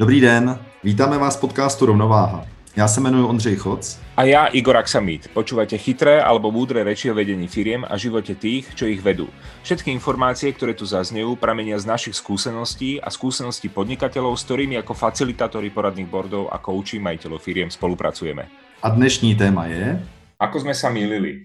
[0.00, 2.46] Dobrý den, vítáme vás v podcastu Rovnováha.
[2.76, 4.00] Já se jmenuji Ondřej Choc.
[4.16, 5.28] A já Igor Aksamit.
[5.28, 9.28] Počúvate chytré alebo múdre reči o vedení firiem a živote tých, čo ich vedú.
[9.60, 14.96] Všetky informácie, ktoré tu zaznejú, pramenia z našich skúseností a skúseností podnikateľov, s ktorými ako
[14.96, 18.48] facilitátori poradných bordov a kouči majiteľov firiem spolupracujeme.
[18.80, 20.00] A dnešní téma je...
[20.40, 21.44] Ako sme sa mýlili.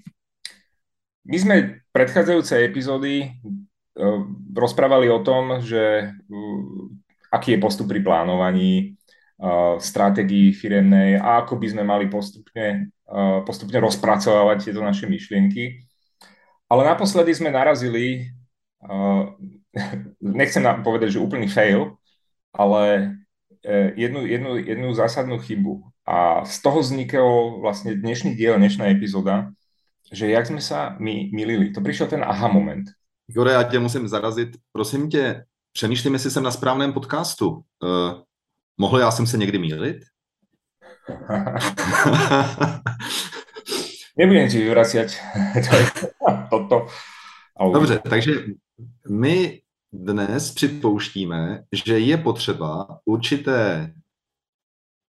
[1.27, 1.55] My sme
[1.91, 4.23] predchádzajúce epizódy uh,
[4.55, 7.03] rozprávali o tom, že uh,
[7.35, 8.95] aký je postup pri plánovaní,
[9.43, 15.83] uh, stratégii firemnej a ako by sme mali postupne, uh, postupne rozpracovávať tieto naše myšlienky.
[16.71, 18.31] Ale naposledy sme narazili,
[18.87, 19.35] uh,
[20.39, 21.99] nechcem povedať, že úplný fail,
[22.55, 23.13] ale
[23.97, 25.81] jednu, jednu, jednu zásadnú chybu.
[26.05, 29.49] A z toho vznikol vlastne dnešný diel, dnešná epizóda,
[30.13, 31.73] že jak sme sa my milili.
[31.73, 32.85] To prišiel ten aha moment.
[33.29, 34.57] Igore, já tě musím zarazit.
[34.71, 37.49] Prosím tě, přemýšlím, jestli jsem na správném podcastu.
[37.49, 37.61] Uh,
[38.77, 39.97] mohl já jsem se někdy mýlit?
[44.17, 45.17] Nebudem ti vyvraciať
[46.49, 46.87] toto.
[47.73, 48.31] Dobře, takže
[49.09, 49.61] my
[49.93, 53.93] dnes připouštíme, že je potřeba určité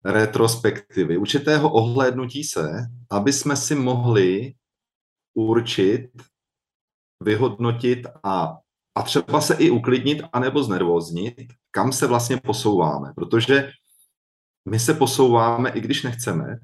[0.05, 4.55] retrospektivy, určitého ohlédnutí se, aby jsme si mohli
[5.35, 6.11] určit,
[7.23, 8.59] vyhodnotit a
[8.95, 11.35] a třeba se i uklidnit anebo znervoznit,
[11.71, 13.73] kam se vlastně posouváme, protože
[14.69, 16.59] my se posouváme, i když nechceme.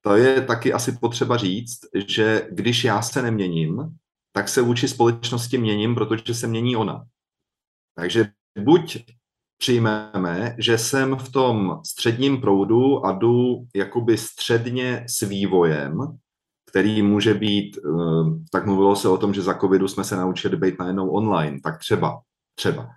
[0.00, 3.98] To je taky asi potřeba říct, že když já se neměním,
[4.32, 7.04] tak se vůči společnosti měním, protože se mění ona.
[7.94, 9.04] Takže buď
[9.58, 16.18] přijmeme, že jsem v tom středním proudu a jdu jakoby středně s vývojem,
[16.70, 17.90] který může být, eh,
[18.52, 21.78] tak mluvilo se o tom, že za covidu jsme se naučili být najednou online, tak
[21.78, 22.20] třeba,
[22.54, 22.88] třeba.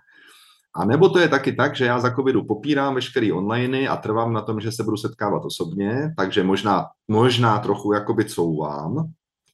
[0.76, 4.32] A nebo to je taky tak, že já za covidu popírám veškerý online a trvám
[4.32, 9.12] na tom, že se budu setkávat osobně, takže možná, možná trochu jakoby couvám.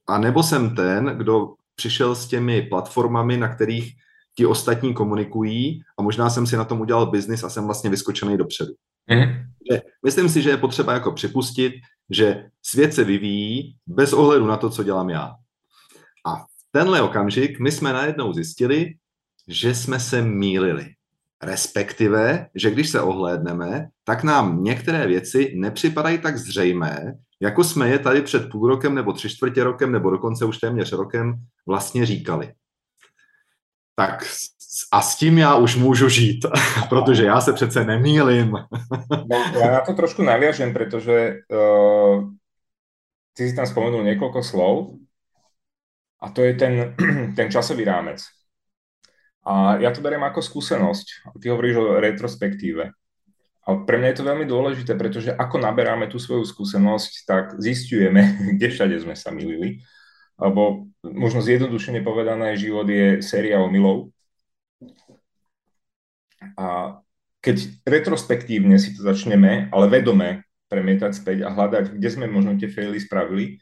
[0.09, 3.93] A nebo jsem ten, kdo přišel s těmi platformami, na kterých
[4.37, 8.37] ti ostatní komunikují a možná jsem si na tom udělal biznis a jsem vlastně vyskočený
[8.37, 8.73] dopředu.
[9.11, 9.44] Mm-hmm.
[10.05, 11.73] Myslím si, že je potřeba jako připustit,
[12.10, 15.34] že svět se vyvíjí bez ohledu na to, co dělám já.
[16.26, 18.94] A v tenhle okamžik my jsme najednou zjistili,
[19.48, 20.87] že jsme se mýlili.
[21.43, 27.99] Respektive, že když se ohlédneme, tak nám některé věci nepřipadají tak zřejmé, jako jsme je
[27.99, 31.34] tady před půl rokem nebo tři čtvrtě rokem nebo dokonce už téměř rokem
[31.66, 32.53] vlastně říkali.
[34.00, 34.25] Tak
[34.93, 36.47] a s tím já už můžu žít,
[36.88, 38.50] protože já se přece nemýlim.
[39.31, 42.25] No, ja na to trošku naviažem, pretože uh,
[43.37, 44.97] ty si tam spomenul niekoľko slov
[46.22, 46.97] a to je ten,
[47.37, 48.25] ten časový rámec.
[49.44, 51.37] A ja to beriem ako skúsenosť.
[51.41, 52.93] Ty hovoríš o retrospektíve.
[53.61, 58.25] A pre mňa je to veľmi dôležité, pretože ako naberáme tú svoju skúsenosť, tak zistujeme,
[58.56, 59.84] kde všade sme sa milili.
[60.41, 64.09] Alebo možno zjednodušene povedané, život je séria omylov
[66.56, 66.99] a
[67.41, 67.56] keď
[67.89, 73.00] retrospektívne si to začneme, ale vedome premietať späť a hľadať, kde sme možno tie faily
[73.00, 73.61] spravili,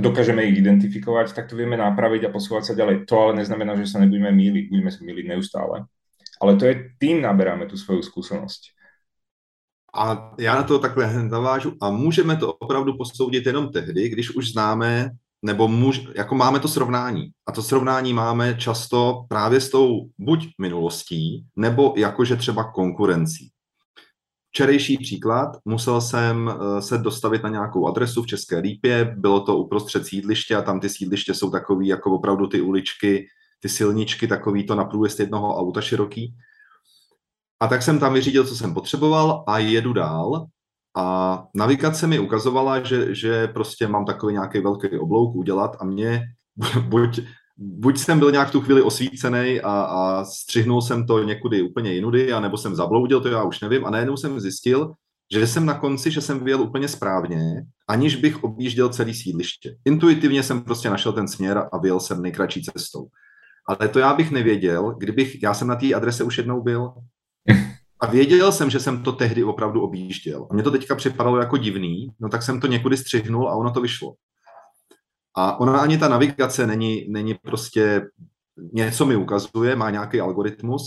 [0.00, 3.04] dokážeme ich identifikovať, tak to vieme napraviť a posúvať sa ďalej.
[3.04, 5.84] To ale neznamená, že sa nebudeme míliť, budeme sa míliť neustále.
[6.40, 8.80] Ale to je tým naberáme tu svoju skúsenosť.
[9.94, 11.76] A já na to takhle navážu.
[11.82, 15.10] A můžeme to opravdu posoudit jenom tehdy, když už známe
[15.42, 17.30] nebo muž, jako máme to srovnání.
[17.46, 23.50] A to srovnání máme často právě s tou buď minulostí, nebo jakože třeba konkurencí.
[24.52, 29.56] Včerejší příklad, musel jsem eh, se dostavit na nějakou adresu v České Lípě, bylo to
[29.56, 33.26] uprostřed sídliště a tam ty sídliště jsou takový jako opravdu ty uličky,
[33.60, 36.34] ty silničky, takový to na průjezd jednoho auta široký.
[37.60, 40.46] A tak jsem tam vyřídil, co jsem potřeboval a jedu dál
[40.96, 46.22] a navigace mi ukazovala, že, že prostě mám takový nějaký velký oblouk udělat a mě
[46.88, 47.20] buď,
[47.56, 52.32] buď jsem byl nějak tu chvíli osvícený a, a střihnul jsem to někudy úplně jinudy,
[52.32, 54.92] anebo jsem zabloudil, to já už nevím, a najednou jsem zjistil,
[55.32, 59.76] že jsem na konci, že jsem vyjel úplně správně, aniž bych objížděl celý sídliště.
[59.84, 63.06] Intuitivně jsem prostě našel ten směr a vyjel jsem nejkratší cestou.
[63.68, 66.92] Ale to já bych nevěděl, kdybych, já jsem na té adrese už jednou byl,
[68.00, 70.46] a věděl jsem, že jsem to tehdy opravdu objížděl.
[70.50, 73.70] A mně to teďka připadalo jako divný, no tak jsem to někudy střihnul a ono
[73.70, 74.14] to vyšlo.
[75.36, 78.02] A ona ani ta navigace není, není prostě
[78.72, 80.82] něco mi ukazuje, má nějaký algoritmus,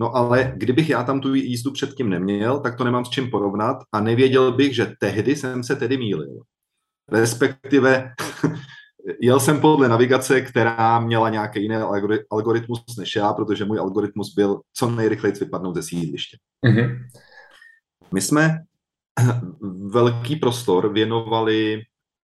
[0.00, 3.76] no ale kdybych já tam tu jízdu předtím neměl, tak to nemám s čím porovnat
[3.92, 6.40] a nevěděl bych, že tehdy jsem se tedy mýlil.
[7.12, 8.14] Respektive
[9.20, 11.76] jel jsem podle navigace, která měla nějaký jiný
[12.30, 16.36] algoritmus než já, protože můj algoritmus byl co nejrychleji vypadnout ze sídliště.
[16.66, 16.98] Mm-hmm.
[18.12, 18.58] My jsme
[19.90, 21.82] velký prostor věnovali,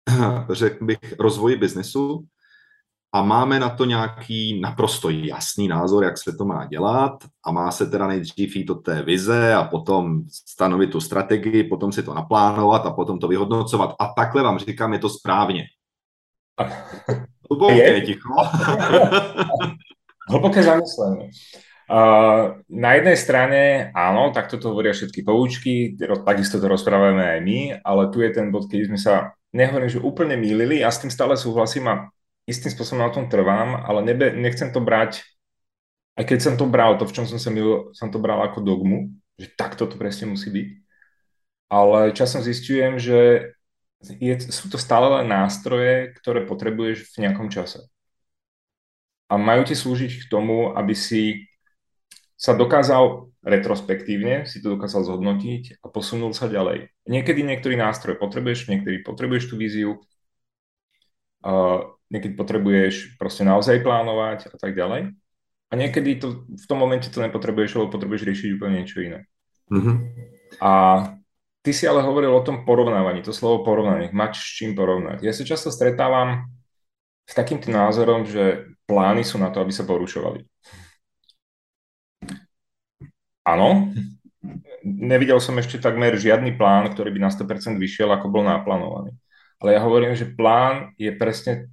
[0.50, 2.26] řekl bych, rozvoji biznesu
[3.16, 7.72] a máme na to nějaký naprosto jasný názor, jak se to má dělat a má
[7.72, 12.14] se teda nejdřív jít do té vize a potom stanovit tu strategii, potom si to
[12.14, 15.64] naplánovat a potom to vyhodnocovat a takhle vám říkám, je to správně.
[17.50, 18.30] Hluboké ticho.
[20.30, 21.30] Hlboké zamyslenie.
[21.84, 23.62] Uh, na jednej strane,
[23.92, 28.48] áno, takto to hovoria všetky poučky, takisto to rozprávame aj my, ale tu je ten
[28.56, 32.08] bod, keď sme sa, nehovorím, že úplne mýlili, ja s tým stále súhlasím a
[32.48, 35.28] istým spôsobom na tom trvám, ale nebe, nechcem to brať,
[36.16, 38.64] aj keď som to bral, to v čom som sa milil, som to bral ako
[38.64, 40.70] dogmu, že takto to presne musí byť.
[41.68, 43.52] Ale časom zistujem, že
[44.04, 47.88] je, sú to stále len nástroje, ktoré potrebuješ v nejakom čase.
[49.32, 51.48] A majú ti slúžiť k tomu, aby si
[52.36, 56.92] sa dokázal retrospektívne, si to dokázal zhodnotiť a posunul sa ďalej.
[57.08, 59.92] Niekedy niektorý nástroj potrebuješ, niekedy potrebuješ tú víziu,
[61.48, 65.16] uh, niekedy potrebuješ proste naozaj plánovať a tak ďalej.
[65.72, 69.26] A niekedy to, v tom momente to nepotrebuješ, lebo potrebuješ riešiť úplne niečo iné.
[69.72, 69.96] Mm-hmm.
[70.62, 70.72] A
[71.64, 75.24] Ty si ale hovoril o tom porovnávaní, to slovo porovnanie, mať s čím porovnať.
[75.24, 76.52] Ja sa často stretávam
[77.24, 80.44] s takým tým názorom, že plány sú na to, aby sa porušovali.
[83.48, 83.96] Áno,
[84.84, 89.16] nevidel som ešte takmer žiadny plán, ktorý by na 100% vyšiel, ako bol naplánovaný.
[89.64, 91.72] Ale ja hovorím, že plán je presne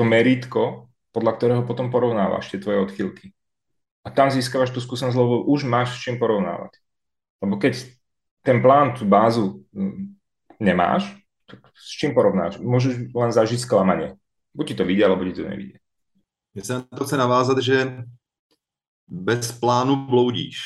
[0.00, 3.36] to merítko, podľa ktorého potom porovnávaš tie tvoje odchylky.
[4.00, 6.80] A tam získavaš tú skúsenosť, lebo už máš s čím porovnávať.
[7.44, 7.97] Lebo keď
[8.48, 10.16] ten plán, tú bázu mm,
[10.56, 11.12] nemáš,
[11.44, 12.56] tak s čím porovnáš?
[12.56, 14.16] Môžeš len zažiť sklamanie.
[14.56, 15.76] Buď ti to vidí, alebo ti to nevidí.
[16.56, 18.04] Já se na to chci navázat, že
[19.08, 20.56] bez plánu bloudíš.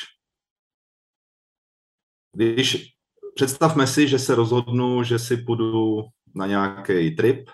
[2.35, 2.95] Když
[3.35, 6.01] představme si, že se rozhodnu, že si půjdu
[6.35, 7.49] na nějaký trip,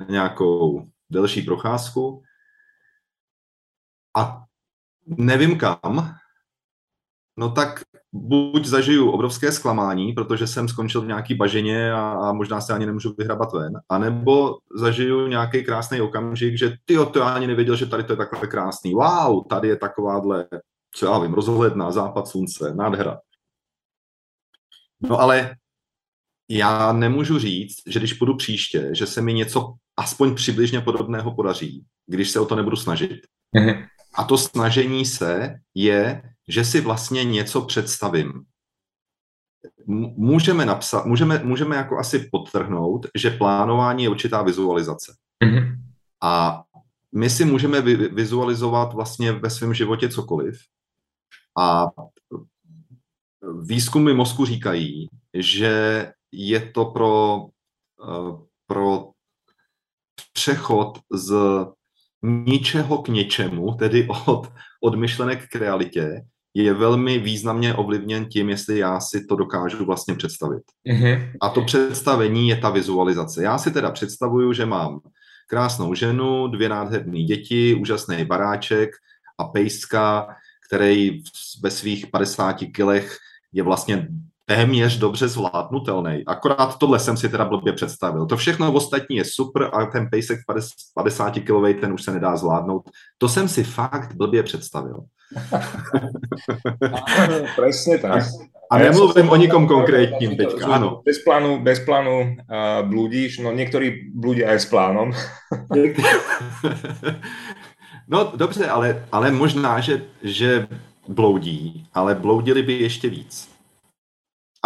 [0.00, 2.22] na nějakou delší procházku
[4.16, 4.44] a
[5.06, 6.18] nevím kam,
[7.36, 7.80] no tak
[8.12, 12.86] buď zažiju obrovské zklamání, protože jsem skončil v nějaký baženě a, a možná se ani
[12.86, 17.86] nemůžu vyhrabat ven, anebo zažiju nějaký krásný okamžik, že ty to já ani nevěděl, že
[17.86, 18.94] tady to je takhle krásný.
[18.94, 20.46] Wow, tady je takováhle,
[20.94, 23.18] co já vím, rozhledna, západ slunce, nádhera.
[25.00, 25.54] No ale
[26.50, 31.84] já nemůžu říct, že když půjdu příště, že se mi něco aspoň přibližně podobného podaří,
[32.06, 33.20] když se o to nebudu snažit.
[33.56, 33.86] Mm-hmm.
[34.14, 38.32] A to snažení se je že si vlastně něco představím.
[40.16, 45.16] Můžeme napsat, můžeme, můžeme jako asi podtrhnout, že plánování je určitá vizualizace.
[45.44, 45.76] Mm-hmm.
[46.22, 46.62] A
[47.14, 50.60] my si můžeme vizualizovat vlastně ve svém životě cokoliv.
[51.58, 51.86] A
[53.62, 57.46] výzkumy mozku říkají, že je to pro,
[58.02, 59.10] eh, pro
[60.32, 61.34] přechod z
[62.22, 64.52] ničeho k něčemu, tedy od,
[64.82, 66.22] od myšlenek k realitě,
[66.62, 70.62] je velmi významně ovlivněn tím, jestli já si to dokážu vlastně představit.
[70.88, 71.30] Mm-hmm.
[71.40, 73.42] A to představení je ta vizualizace.
[73.42, 75.00] Já si teda představuju, že mám
[75.46, 78.90] krásnou ženu, dvě nádherné děti, úžasný baráček
[79.38, 80.36] a pejska,
[80.68, 81.22] který
[81.62, 83.16] ve svých 50 kilech
[83.52, 84.08] je vlastně
[84.46, 86.22] téměř dobře zvládnutelný.
[86.26, 88.26] Akorát tohle jsem si teda blbě představil.
[88.26, 90.38] To všechno ostatní je super a ten pejsek
[90.94, 92.90] 50 kilový ten už se nedá zvládnout.
[93.18, 95.00] To jsem si fakt blbě představil.
[97.56, 98.22] Presne tak.
[98.70, 101.02] A nemluvím o nikom konkrétním teďka, ano.
[101.04, 105.14] Bez plánu, bez plánu uh, blúdíš, no niektorí blúdia aj s plánom.
[108.10, 110.66] no dobře, ale, ale možná, že, že
[111.08, 113.55] bloudí, ale bloudili by ještě víc.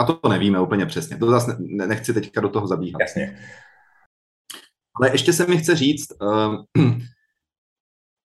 [0.01, 1.19] A to nevíme úplně přesně.
[1.19, 3.01] To zase nechci teďka do toho zabíhat.
[3.01, 3.39] Jasně.
[4.95, 6.65] Ale ještě se mi chce říct, uh,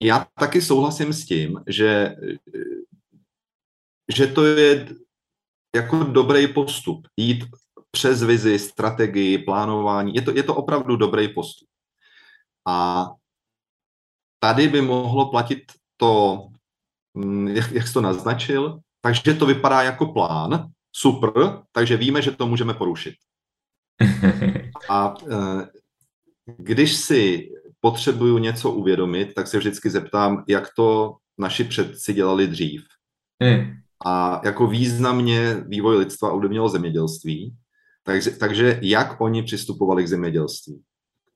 [0.04, 2.16] já taky souhlasím s tím, že,
[4.16, 4.88] že to je
[5.76, 7.08] jako dobrý postup.
[7.18, 7.44] Jít
[7.92, 10.16] přes vizi, strategii, plánování.
[10.16, 11.68] Je to, je to opravdu dobrý postup.
[12.68, 13.06] A
[14.40, 15.64] tady by mohlo platit
[15.98, 16.42] to,
[17.14, 21.32] mm, jak, jak jsi to naznačil, takže to vypadá jako plán, super,
[21.72, 23.16] takže víme, že to můžeme porušit.
[24.90, 25.68] A eh,
[26.58, 27.50] když si
[27.80, 32.86] potřebuju něco uvědomit, tak se vždycky zeptám, jak to naši předci dělali dřív.
[33.44, 33.74] Hmm.
[34.06, 37.56] A jako významně vývoj lidstva ovlivnilo zemědělství,
[38.04, 40.82] takže, takže jak oni přistupovali k zemědělství.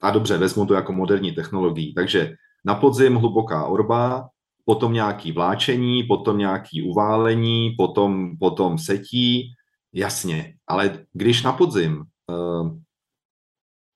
[0.01, 2.33] a dobře, vezmu to jako moderní technologii, takže
[2.65, 4.29] na podzim hluboká orba,
[4.69, 9.53] potom nějaký vláčení, potom nějaký uválení, potom, potom setí,
[9.93, 12.77] jasně, ale když na podzim, uh,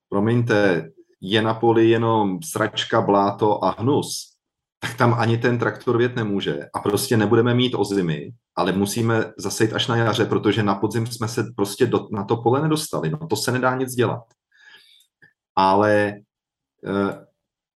[0.10, 0.90] promiňte,
[1.22, 4.34] je na poli jenom sračka, bláto a hnus,
[4.80, 9.74] tak tam ani ten traktor vět nemůže a prostě nebudeme mít ozimy, ale musíme zasejt
[9.74, 13.10] až na jaře, protože na podzim jsme se prostě do, na to pole nedostali.
[13.10, 14.24] No to se nedá nic dělat.
[15.56, 16.22] Ale e,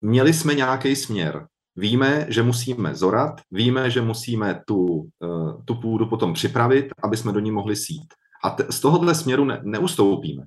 [0.00, 1.46] měli jsme nějaký směr.
[1.76, 7.33] Víme, že musíme zorat, víme, že musíme tu, e, tu půdu potom připravit, aby jsme
[7.33, 8.14] do ní mohli sít.
[8.45, 10.42] A t- z tohohle směru ne, neustoupíme.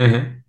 [0.00, 0.40] Mm-hmm.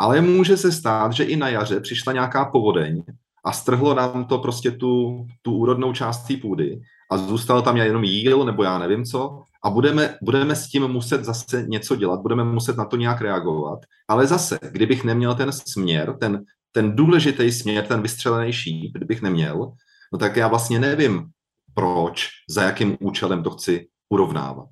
[0.00, 3.02] Ale může se stát, že i na jaře přišla nějaká povodeň
[3.44, 8.04] a strhlo nám to prostě tu, tu úrodnou část té půdy a zůstalo tam jenom
[8.04, 12.44] jíl nebo já nevím co a budeme, budeme s tím muset zase něco dělat, budeme
[12.44, 13.78] muset na to nějak reagovat,
[14.08, 19.72] ale zase, kdybych neměl ten směr, ten, ten důležitý směr, ten vystřelený šíp, kdybych neměl,
[20.12, 21.30] no tak já vlastně nevím,
[21.74, 24.68] proč, za jakým účelem to chci urovnávat.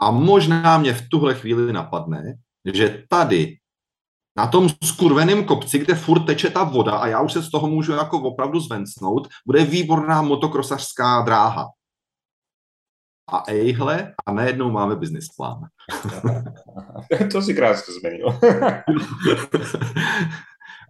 [0.00, 2.34] A možná mě v tuhle chvíli napadne,
[2.72, 3.56] že tady
[4.36, 7.68] na tom skurveném kopci, kde furt teče ta voda a já už se z toho
[7.68, 11.68] můžu jako opravdu zvencnout, bude výborná motokrosařská dráha.
[13.32, 15.60] A ejhle, a najednou máme business plán.
[17.32, 18.40] to si krásně změnil.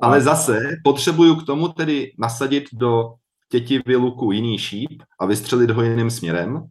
[0.00, 3.14] Ale zase potřebuju k tomu tedy nasadit do
[3.50, 6.66] tětivy luku jiný šíp a vystřelit ho jiným směrem.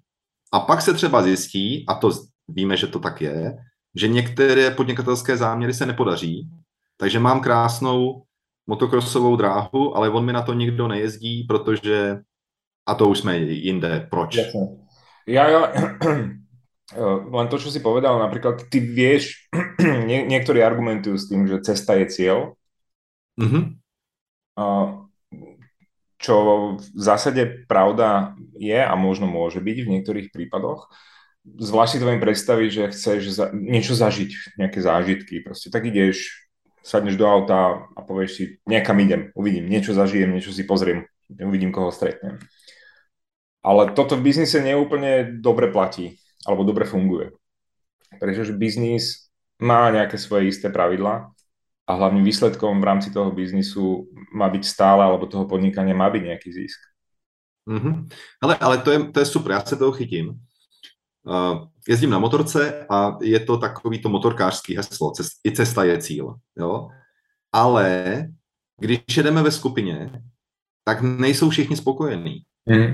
[0.54, 2.12] A pak se třeba zjistí, a to
[2.48, 3.58] víme, že to tak je,
[3.96, 6.50] že některé podnikatelské záměry se nepodaří
[6.98, 8.24] takže mám krásnou
[8.68, 12.18] motokrosovou dráhu, ale on mi na to nikdo nejezdí, protože,
[12.88, 14.38] a to už jsme jinde, proč?
[15.28, 15.74] Ja, ja,
[17.34, 19.50] len to, čo si povedal, napríklad ty vieš,
[20.10, 22.54] nie, niektorí argumentujú s tým, že cesta je cieľ,
[23.40, 23.64] mm-hmm.
[26.20, 26.36] čo
[26.76, 30.90] v zásade pravda je a možno môže byť v niektorých prípadoch,
[31.46, 36.46] zvlášť si to viem predstaviť, že chceš za, niečo zažiť, nejaké zážitky, proste tak ideš
[36.86, 41.10] sadneš do auta a povieš si, niekam idem, uvidím, niečo zažijem, niečo si pozriem,
[41.42, 42.38] uvidím, koho stretnem.
[43.66, 47.34] Ale toto v biznise neúplne dobre platí, alebo dobre funguje.
[48.22, 51.35] Pretože biznis má nejaké svoje isté pravidlá
[51.88, 56.22] a hlavným výsledkom v rámci toho biznisu má byť stále, alebo toho podnikania má byť
[56.24, 56.80] nejaký zisk.
[57.70, 57.94] Mm-hmm.
[58.42, 60.40] Ale, ale to, je, to je super, já se toho chytím.
[61.26, 65.98] Uh, jezdím na motorce a je to takový to motorkářský heslo, cest, i cesta je
[65.98, 66.36] cíl.
[66.58, 66.88] Jo?
[67.52, 68.18] Ale
[68.80, 70.22] když jedeme ve skupině,
[70.84, 72.42] tak nejsou všichni spokojení.
[72.66, 72.94] Mm.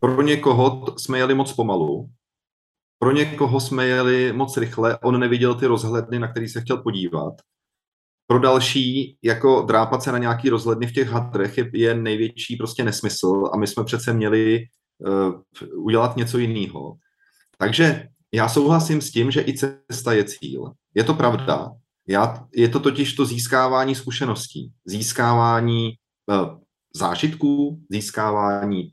[0.00, 2.10] Pro někoho jsme jeli moc pomalu,
[2.98, 7.34] pro někoho jsme jeli moc rychle, on neviděl ty rozhledny, na který se chtěl podívat.
[8.26, 12.84] Pro další, jako drápat se na nějaký rozhledny v těch hadrech je, je největší prostě
[12.84, 14.64] nesmysl a my jsme přece měli
[14.98, 16.96] uh, udělat něco jiného.
[17.58, 20.72] Takže já souhlasím s tím, že i cesta je cíl.
[20.94, 21.70] Je to pravda.
[22.08, 25.92] Já, je to totiž to získávání zkušeností, získávání
[26.26, 26.58] uh,
[26.94, 28.92] zážitků, získávání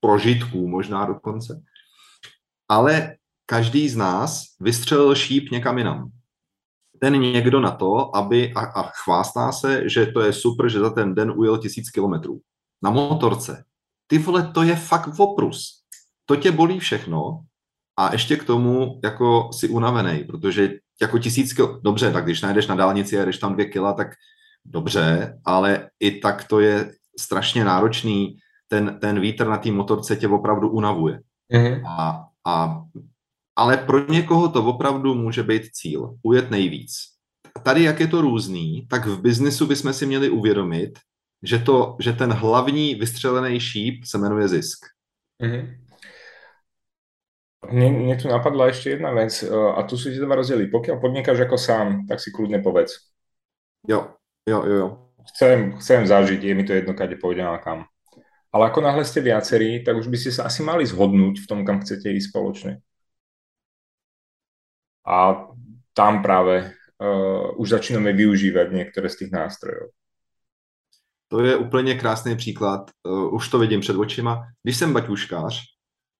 [0.00, 1.62] prožitků možná dokonce.
[2.68, 3.16] Ale
[3.46, 6.10] každý z nás vystřelil šíp někam jinam.
[7.02, 10.90] Ten někdo na to, aby, a, a chvástá se, že to je super, že za
[10.90, 12.40] ten den ujel tisíc kilometrů.
[12.82, 13.64] Na motorce.
[14.06, 15.82] Ty vole, to je fakt oprus.
[16.26, 17.44] To tě bolí všechno,
[17.98, 20.70] a ještě k tomu jako si unavený, protože
[21.02, 24.08] jako tisíc kil, dobře, tak když najdeš na dálnici a jdeš tam dvě kila, tak
[24.64, 28.36] dobře, ale i tak to je strašně náročný,
[28.68, 31.20] ten, ten vítr na té motorce tě opravdu unavuje.
[31.54, 31.82] Mm-hmm.
[31.86, 32.82] A, a,
[33.56, 36.92] ale pro někoho to opravdu může být cíl, ujet nejvíc.
[37.62, 40.98] Tady, jak je to různý, tak v biznesu bychom si měli uvědomit,
[41.42, 44.78] že, to, že ten hlavní vystřelený šíp se jmenuje zisk.
[45.42, 45.82] Mm-hmm.
[47.62, 50.66] Mne, mne tu napadla ešte jedna vec e, a tu sú tie dva rozdiely.
[50.66, 53.14] Pokiaľ podnikáš ako sám, tak si kľudne povedz.
[53.86, 54.88] Jo, jo, jo, jo.
[55.30, 57.86] Chcem, chcem zažiť, je mi to jedno, kade pôjdem a kam.
[58.50, 61.62] Ale ako náhle ste viacerí, tak už by ste sa asi mali zhodnúť v tom,
[61.62, 62.72] kam chcete ísť spoločne.
[65.06, 65.48] A
[65.92, 69.90] tam práve uh, už začínáme využívať niektoré z tých nástrojov.
[71.28, 72.90] To je úplně krásný příklad.
[73.02, 74.42] Uh, už to vidím před očima.
[74.62, 75.62] Když jsem baťuškář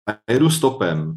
[0.09, 1.15] a jedu stopem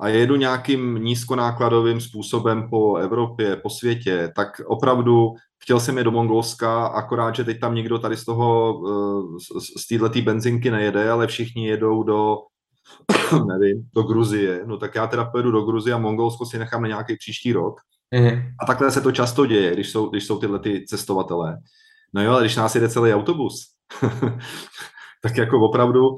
[0.00, 6.10] a jedu nějakým nízkonákladovým způsobem po Evropě, po světě, tak opravdu chtěl jsem je do
[6.10, 11.26] Mongolska, akorát, že teď tam nikdo tady z toho, eh, z této benzinky nejede, ale
[11.26, 12.36] všichni jedou do,
[13.46, 14.62] nevím, do Gruzie.
[14.66, 17.80] No tak já teda pojedu do Gruzie a Mongolsko si nechám na nějaký příští rok
[18.14, 18.54] Mm.
[18.60, 21.58] A takhle se to často děje, když jsou, když jsou tyhle ty cestovatelé.
[22.14, 23.66] No jo, ale když nás jede celý autobus,
[25.22, 26.16] tak jako opravdu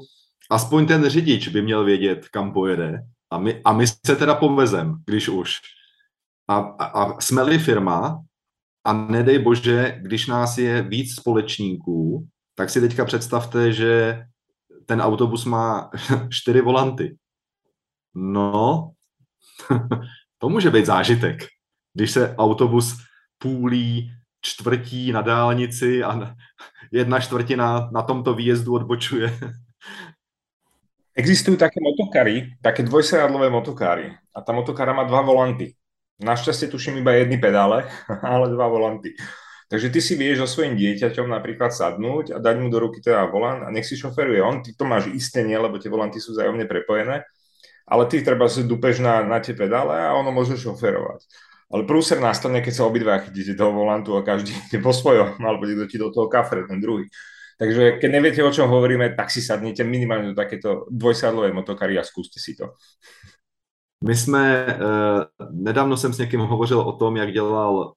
[0.51, 2.99] aspoň ten řidič by měl vědět, kam pojede.
[3.31, 5.55] A my, a my se teda povezem, když už.
[6.47, 8.23] A, a, a jsme-li firma,
[8.85, 14.21] a nedej bože, když nás je víc společníků, tak si teďka představte, že
[14.85, 15.89] ten autobus má
[16.29, 17.17] čtyři volanty.
[18.15, 18.91] No,
[20.37, 21.45] to může být zážitek,
[21.93, 22.97] když se autobus
[23.37, 24.11] půlí
[24.41, 26.35] čtvrtí na dálnici a
[26.91, 29.39] jedna čtvrtina na tomto výjezdu odbočuje.
[31.13, 35.77] Existujú také motokary, také dvojsedadlové motokáry a tá motokára má dva volanty.
[36.17, 39.13] Našťastie tuším iba jedny pedále, ale dva volanty.
[39.73, 43.25] Takže ty si vieš so svojím dieťaťom napríklad sadnúť a dať mu do ruky teda
[43.25, 44.61] volant a nech si šoferuje on.
[44.61, 47.25] Ty to máš isté nie, lebo tie volanty sú zájomne prepojené,
[47.89, 51.25] ale ty treba si dupeš na, na tie pedále a ono môže šoferovať.
[51.73, 55.65] Ale prúser nastane, keď sa obidva chytíte toho volantu a každý ide po svojom, alebo
[55.65, 57.09] ide ti do toho kafre, ten druhý.
[57.57, 62.05] Takže keď neviete, o čom hovoríme, tak si sadnite minimálne do takéto dvojsadlové motokary a
[62.05, 62.77] skúste si to.
[64.05, 64.75] My jsme, eh,
[65.49, 67.93] nedávno jsem s někým hovořil o tom, jak dělal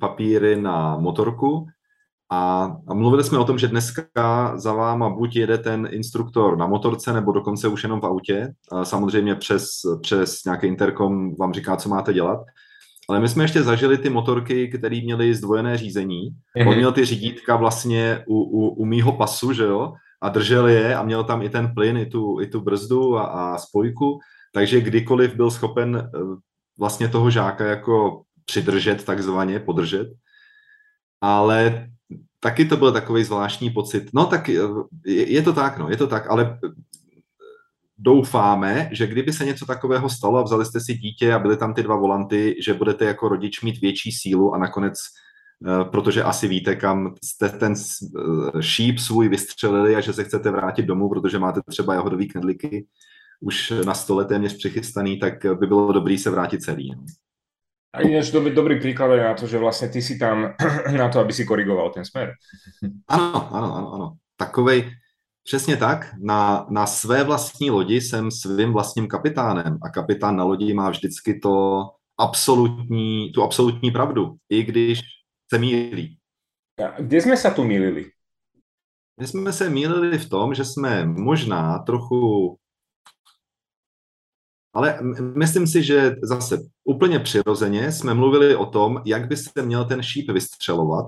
[0.00, 1.66] papíry na motorku
[2.30, 6.66] a, a mluvili jsme o tom, že dneska za váma buď jede ten instruktor na
[6.66, 8.52] motorce, nebo dokonce už jenom v autě.
[8.72, 9.68] A samozřejmě přes,
[10.02, 12.40] přes nějaký interkom vám říká, co máte dělat.
[13.08, 16.30] Ale my jsme ještě zažili ty motorky, které měly zdvojené řízení.
[16.30, 16.68] Mm-hmm.
[16.68, 19.92] On měl ty řídítka vlastně u, u, u mýho pasu, že jo?
[20.22, 23.22] A držel je a měl tam i ten plyn, i tu, i tu brzdu a,
[23.24, 24.18] a spojku.
[24.54, 26.18] Takže kdykoliv byl schopen eh,
[26.78, 30.08] vlastně toho žáka jako přidržet, takzvaně podržet.
[31.20, 31.88] Ale
[32.40, 34.10] taky to byl takový zvláštní pocit.
[34.14, 34.62] No tak je,
[35.06, 36.58] je to tak, no, je to tak, ale
[37.98, 41.74] doufáme, že kdyby se něco takového stalo a vzali jste si dítě a byly tam
[41.74, 44.94] ty dva volanty, že budete jako rodič mít větší sílu a nakonec,
[45.66, 50.50] eh, protože asi víte, kam jste ten eh, šíp svůj vystřelili a že se chcete
[50.50, 52.86] vrátit domů, protože máte třeba jahodový knedlíky
[53.40, 56.94] už na stole téměř přichystaný, tak by bylo dobré se vrátit celý.
[57.96, 60.52] A ináč dobrý, dobrý príklad je na to, že vlastne ty si tam
[60.92, 62.36] na to, aby si korigoval ten smer.
[63.08, 64.06] Ano, ano, ano, ano.
[64.36, 64.92] Takovej,
[65.44, 70.74] přesně tak, na, na své vlastní lodi jsem svým vlastním kapitánem a kapitán na lodi
[70.74, 71.82] má vždycky to
[72.18, 75.00] absolutní, tu absolutní pravdu, i když
[75.54, 76.18] se mílí.
[76.84, 78.10] A kde jsme se tu mýlili?
[79.20, 82.58] My jsme se mýlili v tom, že jsme možná trochu
[84.76, 84.98] ale
[85.34, 90.02] myslím si, že zase úplně přirozeně jsme mluvili o tom, jak by se měl ten
[90.02, 91.06] šíp vystřelovat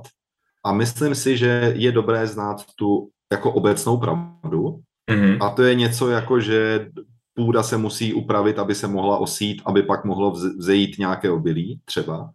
[0.64, 5.44] a myslím si, že je dobré znát tu jako obecnou pravdu mm-hmm.
[5.44, 6.88] a to je něco jako, že
[7.35, 12.31] půda se musí upravit, aby se mohla osít, aby pak mohlo vzejít nějaké obilí třeba.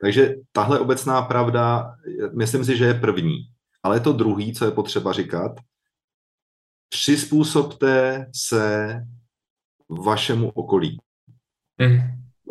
[0.00, 1.94] Takže tahle obecná pravda,
[2.36, 3.38] myslím si, že je první.
[3.82, 5.52] Ale to druhý, co je potřeba říkat,
[6.88, 8.96] přizpůsobte se
[9.90, 10.98] vašemu okolí.
[11.78, 11.98] Mm.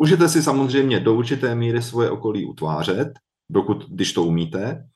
[0.00, 3.08] Můžete si samozřejmě do určité míry svoje okolí utvářet,
[3.50, 4.88] dokud, když to umíte,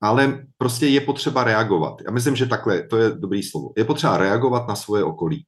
[0.00, 2.00] ale prostě je potřeba reagovat.
[2.06, 3.72] Já myslím, že takhle, to je dobrý slovo.
[3.76, 5.46] Je potřeba reagovat na svoje okolí.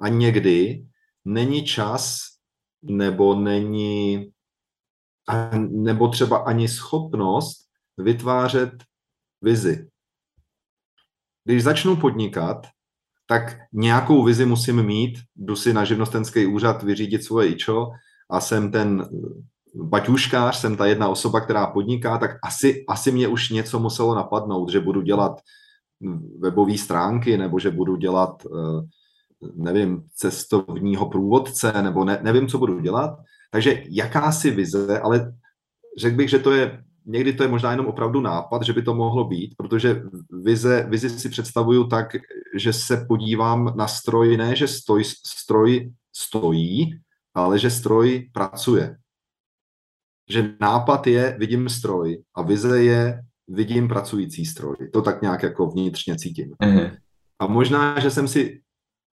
[0.00, 0.84] A někdy
[1.24, 2.18] není čas
[2.82, 4.32] nebo není
[5.68, 8.72] nebo třeba ani schopnost vytvářet
[9.42, 9.88] vizi.
[11.44, 12.66] Když začnu podnikat,
[13.30, 17.90] tak nějakou vizi musím mít, jdu si na živnostenský úřad vyřídit svoje ičo
[18.30, 19.08] a jsem ten
[19.74, 24.68] baťuškář, jsem ta jedna osoba, která podniká, tak asi, asi mě už něco muselo napadnout,
[24.68, 25.40] že budu dělat
[26.38, 28.86] webové stránky, nebo že budu dělat, eh,
[29.54, 33.18] nevím, cestovního průvodce, nebo ne, nevím, co budu dělat.
[33.50, 35.32] Takže jakási vize, ale
[35.98, 38.94] řekl bych, že to je někdy to je možná jenom opravdu nápad, že by to
[38.94, 40.02] mohlo být, protože
[40.44, 42.16] vize, vizi si představuju tak,
[42.54, 47.00] že se podívám na stroj, ne, že stoj, stroj stojí,
[47.34, 48.96] ale že stroj pracuje.
[50.30, 54.76] Že nápad je, vidím stroj a vize je, vidím pracující stroj.
[54.92, 56.54] To tak nějak jako vnitřně cítím.
[56.62, 56.96] Mm-hmm.
[57.38, 58.62] A možná, že jsem si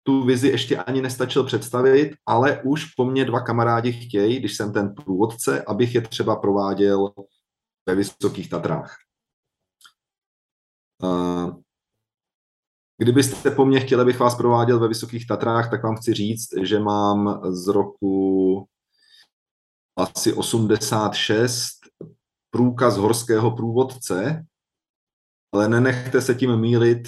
[0.03, 4.73] tu vizi ještě ani nestačil představit, ale už po mně dva kamarádi chtějí, když jsem
[4.73, 7.13] ten průvodce, abych je třeba prováděl
[7.85, 8.95] ve Vysokých Tatrách.
[13.01, 16.79] Kdybyste po mně chtěli, abych vás prováděl ve Vysokých Tatrách, tak vám chci říct, že
[16.79, 18.67] mám z roku
[19.97, 21.69] asi 86
[22.51, 24.45] průkaz horského průvodce,
[25.53, 27.07] ale nenechte se tím mílit,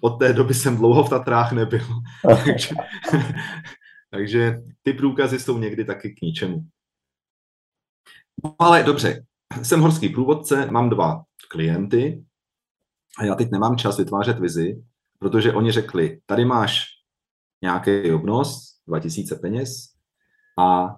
[0.00, 1.86] od té doby jsem dlouho v Tatrách nebyl.
[2.44, 2.74] takže,
[4.10, 6.64] takže ty průkazy jsou někdy taky k ničemu.
[8.44, 9.24] No ale dobře,
[9.62, 12.24] jsem horský průvodce, mám dva klienty
[13.18, 14.82] a já teď nemám čas vytvářet vizi,
[15.18, 16.86] protože oni řekli, tady máš
[17.62, 19.70] nějaký obnos, 2000 peněz
[20.60, 20.96] a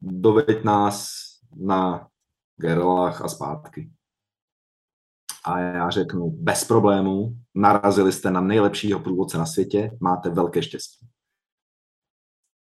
[0.00, 1.10] doveď nás
[1.56, 2.08] na
[2.56, 3.90] gerlách a zpátky.
[5.44, 11.06] A já řeknu, bez problémů, narazili jste na nejlepšího průvodce na světě, máte velké štěstí.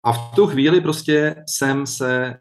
[0.05, 2.39] A v tu chvíli prostě jsem se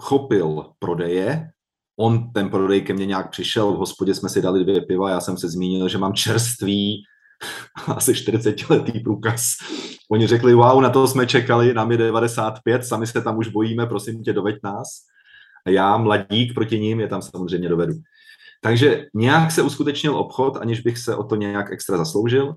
[0.00, 1.50] chopil prodeje,
[1.98, 5.20] on ten prodej ke mně nějak přišel, v hospodě jsme si dali dvě piva, já
[5.20, 7.02] jsem se zmínil, že mám čerstvý,
[7.86, 9.42] asi 40-letý průkaz.
[10.10, 13.86] Oni řekli, wow, na to jsme čekali, nám je 95, sami se tam už bojíme,
[13.86, 14.88] prosím tě, doveď nás.
[15.66, 17.94] A já, mladík proti ním, je tam samozřejmě dovedu.
[18.60, 22.56] Takže nějak se uskutečnil obchod, aniž bych se o to nějak extra zasloužil.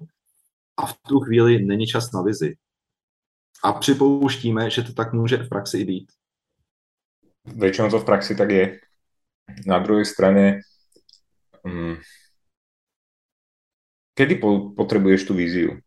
[0.77, 2.55] A v tu chvíli není čas na vizi.
[3.63, 6.11] A připouštíme, že to tak může v praxi i být.
[7.45, 8.79] Většinou to v praxi tak je.
[9.67, 10.59] Na druhé straně,
[11.63, 11.97] um,
[14.13, 15.79] kedy po, potřebuješ tu viziu?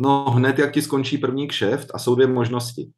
[0.00, 2.90] No hned, jak ti skončí první kšeft a jsou dvě možnosti.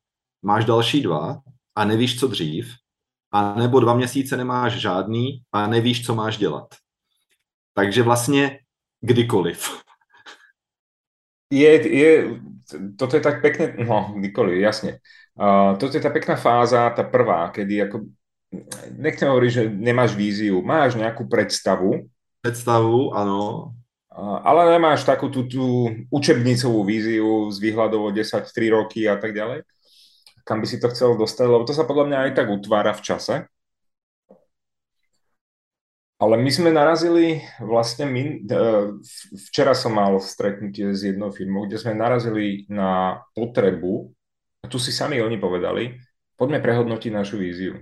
[0.43, 1.41] Máš další dva
[1.75, 2.75] a nevíš, co dřív,
[3.33, 6.75] a nebo dva měsíce nemáš žádný a nevíš, co máš dělat.
[7.75, 8.59] Takže vlastně
[9.01, 9.83] kdykoliv.
[11.51, 12.41] Je, je,
[12.99, 14.99] toto je tak pekne, no kdykoliv, jasně.
[15.35, 18.01] Uh, toto je ta pekná fáza, ta prvá, kedy jako,
[18.91, 21.93] nechcem hovoriť, že nemáš víziu, máš nějakou představu.
[22.43, 23.73] Představu, ano.
[24.21, 29.33] Ale nemáš takú tú, tú učebnicovú víziu s výhľadou o 10, 3 roky a tak
[29.33, 29.65] ďalej
[30.45, 33.03] kam by si to chcel dostať, lebo to sa podľa mňa aj tak utvára v
[33.03, 33.35] čase.
[36.23, 38.63] Ale my sme narazili vlastne, my, e,
[39.51, 44.15] včera som mal stretnutie s jednou firmou, kde sme narazili na potrebu,
[44.63, 45.99] a tu si sami oni povedali,
[46.39, 47.75] poďme prehodnotiť našu víziu.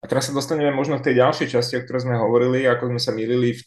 [0.00, 3.00] A teraz sa dostaneme možno k tej ďalšej časti, o ktorej sme hovorili, ako sme
[3.00, 3.60] sa milili v,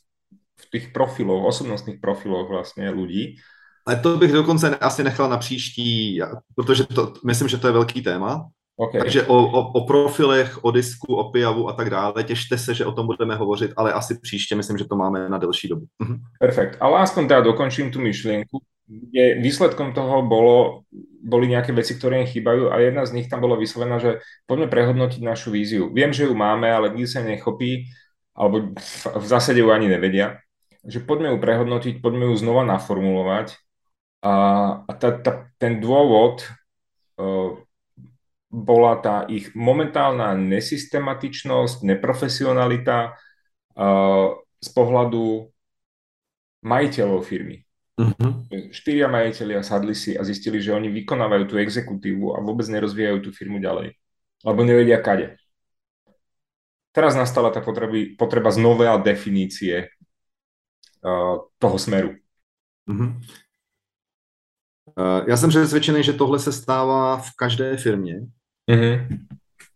[0.60, 3.42] v tých profiloch, osobnostných profiloch vlastne ľudí.
[3.84, 6.22] Ale to bych dokonce asi nechal na příští,
[6.56, 8.48] protože to, myslím, že to je velký téma.
[8.78, 9.02] Okay.
[9.02, 12.86] Takže o, o, o profilech, o disku, o pijavu a tak dále, těšte se, že
[12.86, 15.86] o tom budeme hovořit, ale asi příště myslím, že to máme na delší dobu.
[16.00, 16.18] Mhm.
[16.40, 16.78] Perfekt.
[16.80, 18.60] Ale aspoň teda dokončím tu myšlienku.
[19.12, 20.84] Je, výsledkom toho bolo,
[21.24, 24.68] boli nejaké veci, ktoré im chýbajú a jedna z nich tam bola vyslovená, že poďme
[24.68, 25.88] prehodnotiť našu víziu.
[25.88, 27.88] Viem, že ju máme, ale nikdy sa nechopí,
[28.36, 28.76] alebo
[29.08, 30.43] v zásade ju ani nevedia.
[30.84, 33.56] Že poďme ju prehodnotiť, poďme ju znova naformulovať
[34.24, 34.34] a,
[34.84, 36.44] a ta, ta, ten dôvod
[37.20, 37.56] uh,
[38.54, 44.28] bola tá ich momentálna nesystematičnosť, neprofesionalita uh,
[44.64, 45.52] z pohľadu
[46.64, 47.64] majiteľov firmy.
[47.94, 48.42] Uh-huh.
[48.74, 53.30] Štyria majiteľia sadli si a zistili, že oni vykonávajú tú exekutívu a vôbec nerozvíjajú tú
[53.30, 53.94] firmu ďalej.
[54.42, 55.38] Lebo nevedia kade.
[56.94, 59.93] Teraz nastala tá potreby, potreba z nové definície
[61.60, 62.10] toho smeru.
[62.90, 63.22] Uh-huh.
[65.00, 68.22] Eh, já jsem přesvědčený, že tohle se stává v každé firmě,
[68.72, 69.08] mm-hmm.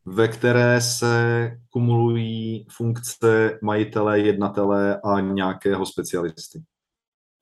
[0.06, 6.64] ve které se kumulují funkce majitele, jednatele a nějakého specialisty.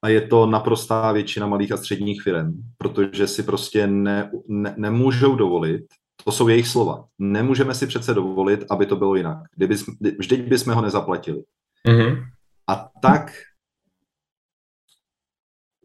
[0.03, 5.35] A je to naprostá většina malých a středních firm, protože si prostě ne, ne, nemůžou
[5.35, 5.85] dovolit,
[6.23, 9.37] to jsou jejich slova, nemůžeme si přece dovolit, aby to bylo jinak.
[9.55, 9.75] Kdyby,
[10.19, 11.43] vždyť bychom ho nezaplatili.
[11.87, 12.23] Mm-hmm.
[12.67, 13.31] A tak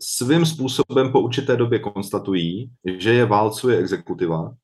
[0.02, 4.54] svým způsobem po určité době konstatují, že je válcuje exekutiva,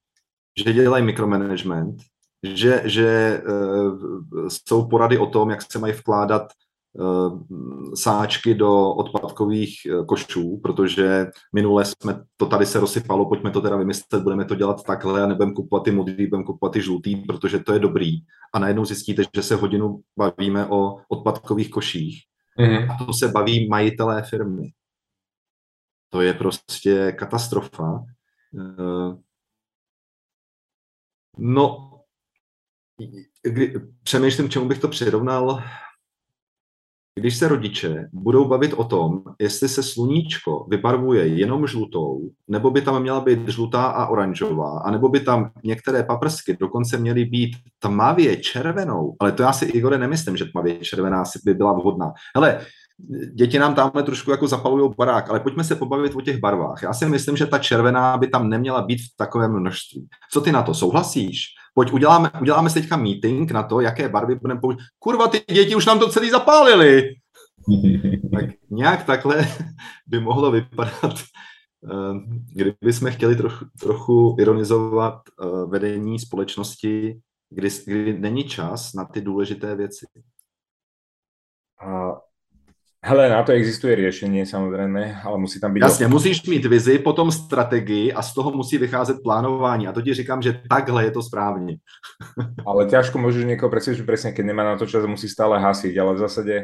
[0.64, 1.96] že dělají mikromanagement,
[2.42, 6.42] že, že uh, jsou porady o tom, jak se mají vkládat
[6.92, 7.40] uh,
[7.94, 13.77] sáčky do odpadkových uh, košů, protože minule jsme to tady se rozsypalo, pojďme to teda
[13.77, 17.59] vymyslet, budeme to dělat takhle a nebudeme kupovat ty modrý, budeme kupovat ty žlutý, protože
[17.59, 18.18] to je dobrý.
[18.55, 22.22] A najednou zjistíte, že se hodinu bavíme o odpadkových koších.
[22.61, 22.92] Mm-hmm.
[22.92, 24.70] A to se baví majitelé firmy.
[26.16, 28.05] To je prostě katastrofa.
[28.61, 29.16] Eh,
[31.38, 31.92] no,
[34.02, 35.62] přemýšlím, čemu bych to přirovnal.
[37.18, 42.83] Když se rodiče budou bavit o tom, jestli se sluníčko vybarvuje jenom žlutou, nebo by
[42.83, 48.37] tam měla být žlutá a oranžová, anebo by tam některé paprsky dokonce měly být tmavě
[48.37, 52.12] červenou, ale to já si, Igore, nemyslím, že tmavě červená by byla vhodná.
[52.37, 52.66] Hele,
[53.35, 56.83] děti nám tamhle trošku jako zapalují barák, ale pojďme se pobavit o těch barvách.
[56.83, 60.09] Já si myslím, že ta červená by tam neměla být v takovém množství.
[60.33, 61.47] Co ty na to, souhlasíš?
[61.75, 64.79] Pojď, uděláme, uděláme si teďka meeting na to, jaké barvy budeme použít.
[64.99, 67.15] Kurva, ty děti už nám to celý zapálili.
[68.33, 69.47] tak nějak takhle
[70.07, 72.15] by mohlo vypadat, eh,
[72.55, 79.21] kdyby jsme chtěli trochu, trochu ironizovat eh, vedení společnosti, kdy, kdy není čas na ty
[79.21, 80.07] důležité věci.
[81.89, 82.13] A
[83.07, 85.83] Hele, na to existuje riešenie samozrejme, ale musí tam byť...
[85.83, 89.87] Jasně, musíš mít vizi, potom strategii a z toho musí vycházet plánování.
[89.87, 91.79] A to ti říkám, že takhle je to správně.
[92.66, 96.19] ale ťažko môžeš niekoho presvedčiť presne, keď nemá na to čas, musí stále hasiť, ale
[96.19, 96.55] v zásade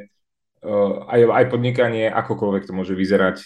[0.67, 3.39] uh, aj, aj podnikanie, akokoľvek to môže vyzerať,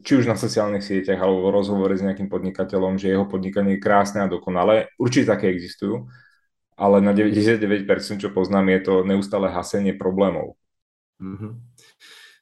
[0.00, 3.84] či už na sociálnych sieťach alebo v rozhovore s nejakým podnikateľom, že jeho podnikanie je
[3.84, 4.88] krásne a dokonalé.
[4.96, 6.08] Určite také existujú,
[6.72, 7.84] ale na 99%
[8.16, 10.56] čo poznám je to neustále hasenie problémov.
[11.20, 11.52] Mm-hmm.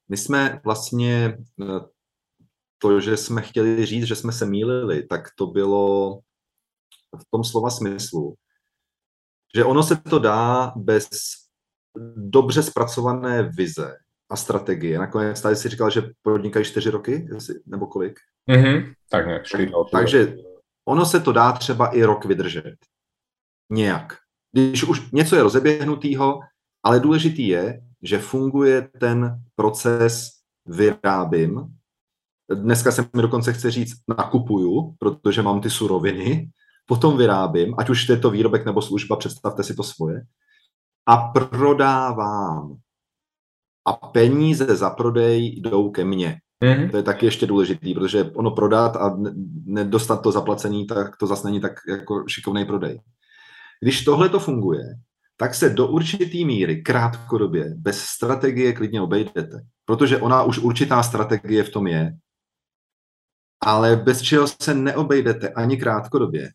[0.09, 1.81] My jsme vlastně eh,
[2.79, 6.19] to, že jsme chtěli říct, že jsme se mýlili, tak to bylo
[7.17, 8.35] v tom slova smyslu,
[9.57, 11.09] že ono se to dá bez
[12.17, 13.97] dobře zpracované vize
[14.31, 14.99] a strategie.
[14.99, 17.29] Nakonec tady si říkal, že podnikají čtyři roky,
[17.67, 18.19] nebo kolik?
[18.51, 18.95] Mm-hmm.
[19.11, 20.37] Tak nějak čtyři Takže
[20.85, 22.77] ono se to dá třeba i rok vydržet.
[23.71, 24.17] Nějak.
[24.53, 26.41] Když už něco je rozeběhnutého,
[26.83, 30.31] ale důležitý je, že funguje ten proces
[30.67, 31.75] vyrábím.
[32.55, 36.51] Dneska se mi dokonce chce říct nakupuju, protože mám ty suroviny,
[36.87, 40.23] potom vyrábím, ať už je to výrobek nebo služba, představte si to svoje,
[41.07, 42.77] a prodávám.
[43.85, 46.41] A peníze za prodej jdou ke mně.
[46.65, 46.91] Mm-hmm.
[46.91, 49.17] To je taky ještě důležitý, protože ono prodat a
[49.65, 53.01] nedostat to zaplacený, tak to zase není tak jako šikovný prodej.
[53.81, 54.85] Když tohle to funguje,
[55.41, 59.67] tak se do určitý míry krátkodobě bez strategie klidně obejdete.
[59.85, 62.13] Protože ona už určitá strategie v tom je,
[63.61, 66.51] ale bez čeho se neobejdete ani krátkodobě.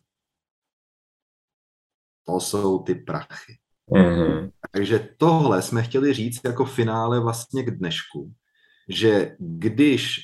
[2.26, 3.58] To jsou ty prachy.
[3.90, 4.50] Mm-hmm.
[4.70, 8.32] Takže tohle jsme chtěli říct jako finále vlastně k dnešku,
[8.88, 10.20] že když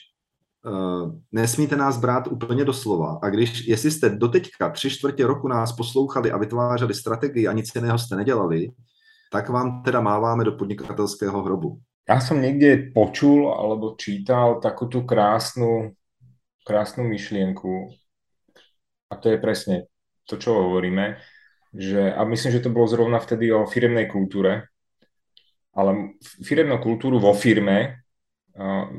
[0.66, 3.18] uh, nesmíte nás brát úplně doslova.
[3.23, 7.75] A když, jestli jste doteďka tři čtvrtě roku nás poslouchali a vytvářeli strategii a nic
[7.75, 8.68] jiného jste nedělali,
[9.33, 11.79] tak vám teda máváme do podnikatelského hrobu.
[12.11, 15.94] Ja som niekde počul alebo čítal takúto krásnu,
[16.66, 17.87] krásnu myšlienku.
[19.07, 19.87] A to je presne
[20.27, 21.23] to, čo hovoríme,
[21.70, 24.66] že, a myslím, že to bolo zrovna vtedy o firemnej kultúre,
[25.70, 28.03] ale firemnú kultúru vo firme
[28.59, 28.90] uh,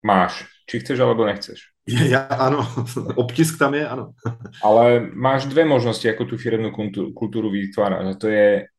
[0.00, 1.58] máš, či chceš alebo nechceš.
[1.90, 2.62] Ja, áno,
[3.22, 4.14] obtisk tam je, áno.
[4.66, 8.14] Ale máš dve možnosti, ako tú firemnú kultúru, kultúru vytvárať.
[8.22, 8.70] To je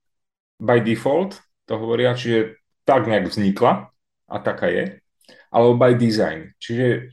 [0.62, 1.36] by default,
[1.68, 2.56] to hovoria, čiže
[2.88, 3.92] tak nejak vznikla
[4.32, 5.04] a taká je,
[5.52, 7.12] alebo by design, čiže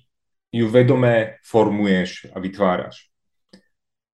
[0.53, 3.09] ju vedome formuješ a vytváraš.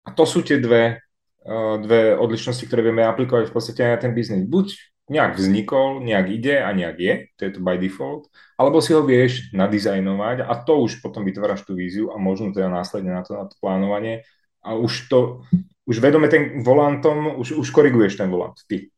[0.07, 1.03] A to sú tie dve,
[1.45, 4.47] uh, dve odlišnosti, ktoré vieme aplikovať v podstate aj na ten biznis.
[4.47, 8.25] Buď nejak vznikol, nejak ide a nejak je, to je to by default,
[8.57, 12.73] alebo si ho vieš nadizajnovať a to už potom vytváraš tú víziu a možno teda
[12.73, 14.25] následne na to, na to plánovanie
[14.65, 15.45] a už to,
[15.85, 18.89] už vedome ten volantom, už, už koriguješ ten volant, ty.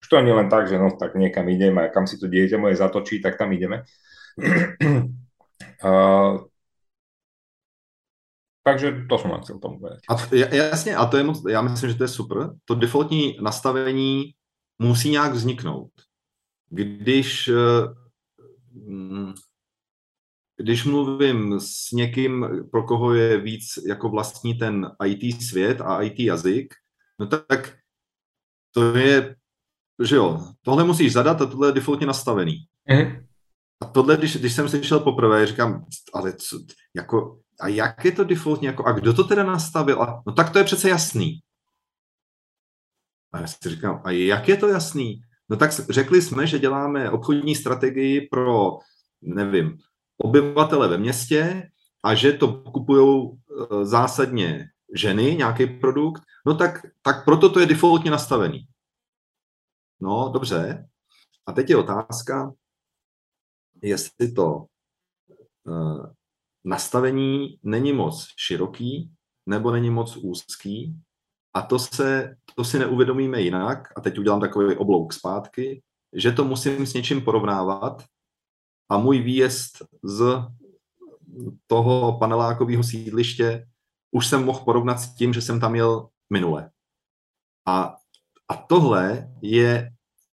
[0.00, 2.56] Už to nie len tak, že no tak niekam idem a kam si to dieťa
[2.56, 3.84] moje zatočí, tak tam ideme.
[5.84, 6.40] uh,
[8.62, 10.00] takže to jsem chcel tomu povedať.
[10.08, 10.14] A
[10.54, 12.50] jasně, a to je moc, já myslím, že to je super.
[12.64, 14.37] To defaultní nastavení
[14.78, 15.90] musí nějak vzniknout.
[16.70, 17.94] Když, eh,
[20.56, 26.18] když mluvím s někým, pro koho je víc jako vlastní ten IT svět a IT
[26.20, 26.74] jazyk,
[27.18, 27.78] no tak
[28.72, 29.36] to je
[30.04, 32.56] že jo, tohle musíš zadat a tohle je defaultně nastavený.
[32.90, 33.26] Mm.
[33.82, 36.58] A tohle, když, když jsem slyšel poprvé, říkám, ale co,
[36.96, 40.02] jako, a jak je to defaultně, jako, a kdo to teda nastavil?
[40.02, 41.38] A, no tak to je přece jasný.
[43.32, 45.20] A já si říkám, a jak je to jasný?
[45.48, 48.78] No tak řekli jsme, že děláme obchodní strategii pro,
[49.22, 49.78] nevím,
[50.18, 51.70] obyvatele ve městě
[52.04, 57.66] a že to kupují e, zásadně ženy, nějaký produkt, no tak, tak proto to je
[57.66, 58.66] defaultně nastavený.
[60.00, 60.88] No, dobře.
[61.46, 62.52] A teď je otázka,
[63.82, 64.66] jestli to
[65.64, 66.06] uh,
[66.64, 69.10] nastavení není moc široký
[69.46, 70.96] nebo není moc úzký.
[71.58, 76.44] A to, se, to si neuvědomíme jinak, a teď udělám takový oblouk zpátky, že to
[76.44, 78.04] musím s něčím porovnávat
[78.88, 80.46] a můj výjezd z
[81.66, 83.66] toho panelákového sídliště
[84.10, 86.70] už jsem mohl porovnat s tím, že jsem tam jel minule.
[87.66, 87.96] A
[88.50, 89.90] a tohle je,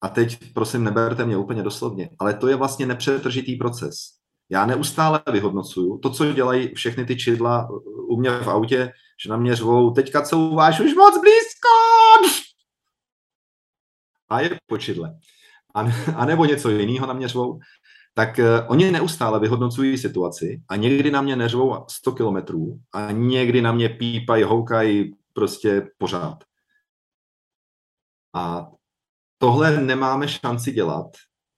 [0.02, 3.96] a teď prosím neberte mě úplně doslovně, ale to je vlastně nepřetržitý proces.
[4.50, 7.70] Já neustále vyhodnocuju to, co dělají všechny ty čidla
[8.10, 8.92] u mě v autě,
[9.24, 11.70] že na mě řvou, teďka couváš už moc blízko!
[14.30, 15.20] A je po čidle.
[15.76, 15.82] A,
[16.16, 17.60] a nebo něco jiného na mě řvou.
[18.14, 23.62] Tak uh, oni neustále vyhodnocují situaci a někdy na mě neřvou 100 kilometrů a někdy
[23.62, 26.44] na mě pípají, houkají prostě pořád.
[28.34, 28.72] A
[29.38, 31.08] tohle nemáme šanci dělat,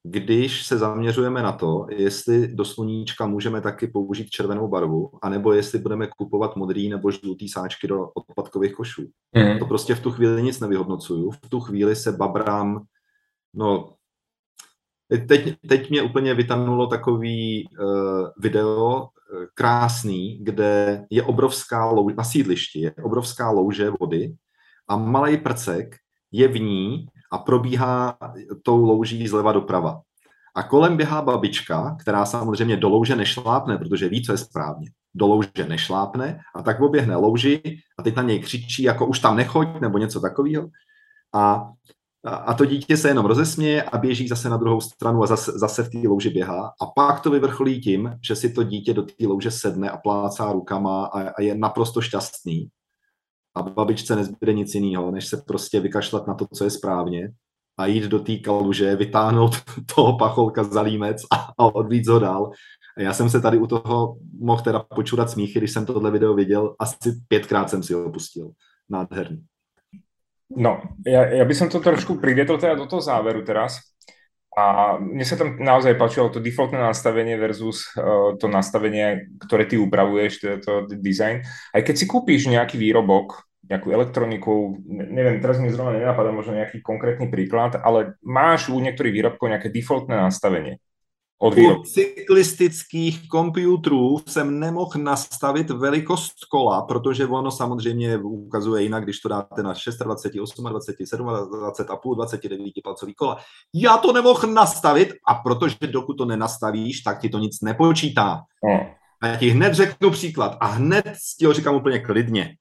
[0.03, 5.79] když se zaměřujeme na to, jestli do sluníčka můžeme taky použít červenou barvu, anebo jestli
[5.79, 9.09] budeme kupovat modrý nebo žlutý sáčky do odpadkových košů.
[9.35, 9.59] Mm.
[9.59, 11.31] To prostě v tu chvíli nic nevyhodnocuju.
[11.31, 12.83] V tu chvíli se babrám,
[13.53, 13.93] no,
[15.27, 22.23] teď, teď mě úplně vytanulo takový uh, video, uh, krásný, kde je obrovská louže, na
[22.23, 24.35] sídlišti je obrovská louže vody
[24.87, 25.95] a malý prcek
[26.31, 28.17] je v ní a probíhá
[28.63, 30.01] tou louží zleva doprava.
[30.55, 34.89] A kolem běhá babička, která samozřejmě do louže nešlápne, protože ví, co je správně.
[35.13, 37.61] Do louže nešlápne a tak oběhne louži
[37.99, 40.67] a teď na něj křičí, jako už tam nechoď, nebo něco takového.
[41.33, 41.71] A,
[42.25, 45.83] a to dítě se jenom rozesměje a běží zase na druhou stranu a zase, zase
[45.83, 46.73] v té louži běhá.
[46.81, 50.51] A pak to vyvrcholí tím, že si to dítě do té louže sedne a plácá
[50.51, 52.69] rukama a, a je naprosto šťastný
[53.55, 57.29] a babičce nezbyde nic jiného, než se prostě vykašlat na to, co je správně
[57.77, 59.51] a jít do té kaluže, vytáhnout
[59.95, 62.51] toho pacholka za límec a, a ho dál.
[62.97, 66.33] A já jsem se tady u toho mohl teda počurat smíchy, když jsem tohle video
[66.33, 68.51] viděl, asi pětkrát jsem si ho pustil.
[68.89, 69.43] Nádherný.
[70.57, 73.90] No, ja, ja by som to trošku privietol teda do toho záveru teraz.
[74.51, 79.79] A mne sa tam naozaj páčilo to defaultné nastavenie versus uh, to nastavenie, ktoré ty
[79.79, 81.39] upravuješ, teda to design.
[81.71, 86.83] Aj keď si kúpiš nejaký výrobok, nejakú elektroniku, neviem, teraz mi zrovna nenapadá možno nejaký
[86.83, 90.83] konkrétny príklad, ale máš u niektorých výrobkov nejaké defaultné nastavenie.
[91.41, 91.54] Od
[91.88, 99.63] cyklistických počítačů jsem nemohl nastavit velikost kola, protože ono samozřejmě ukazuje jinak, když to dáte
[99.63, 101.30] na 26, 28, 27
[101.89, 103.38] a půl 29 palcový kola.
[103.73, 108.41] Já to nemohl nastavit a protože dokud to nenastavíš, tak ti to nic nepočítá.
[108.63, 108.88] No.
[109.21, 112.56] A já ti hned řeknu příklad a hned ti ho říkám úplně klidně.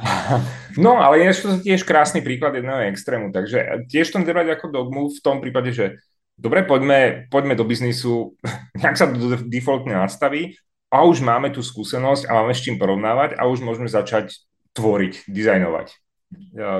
[0.78, 5.10] No, ale je to tiež krásny príklad jedného extrému, takže tiež to nebrať ako dogmu
[5.10, 5.98] v tom prípade, že
[6.38, 8.38] dobre, poďme, poďme do biznisu,
[8.80, 10.54] nejak sa to defaultne nastaví
[10.88, 14.38] a už máme tú skúsenosť a máme s čím porovnávať a už môžeme začať
[14.72, 15.96] tvoriť, dizajnovať e,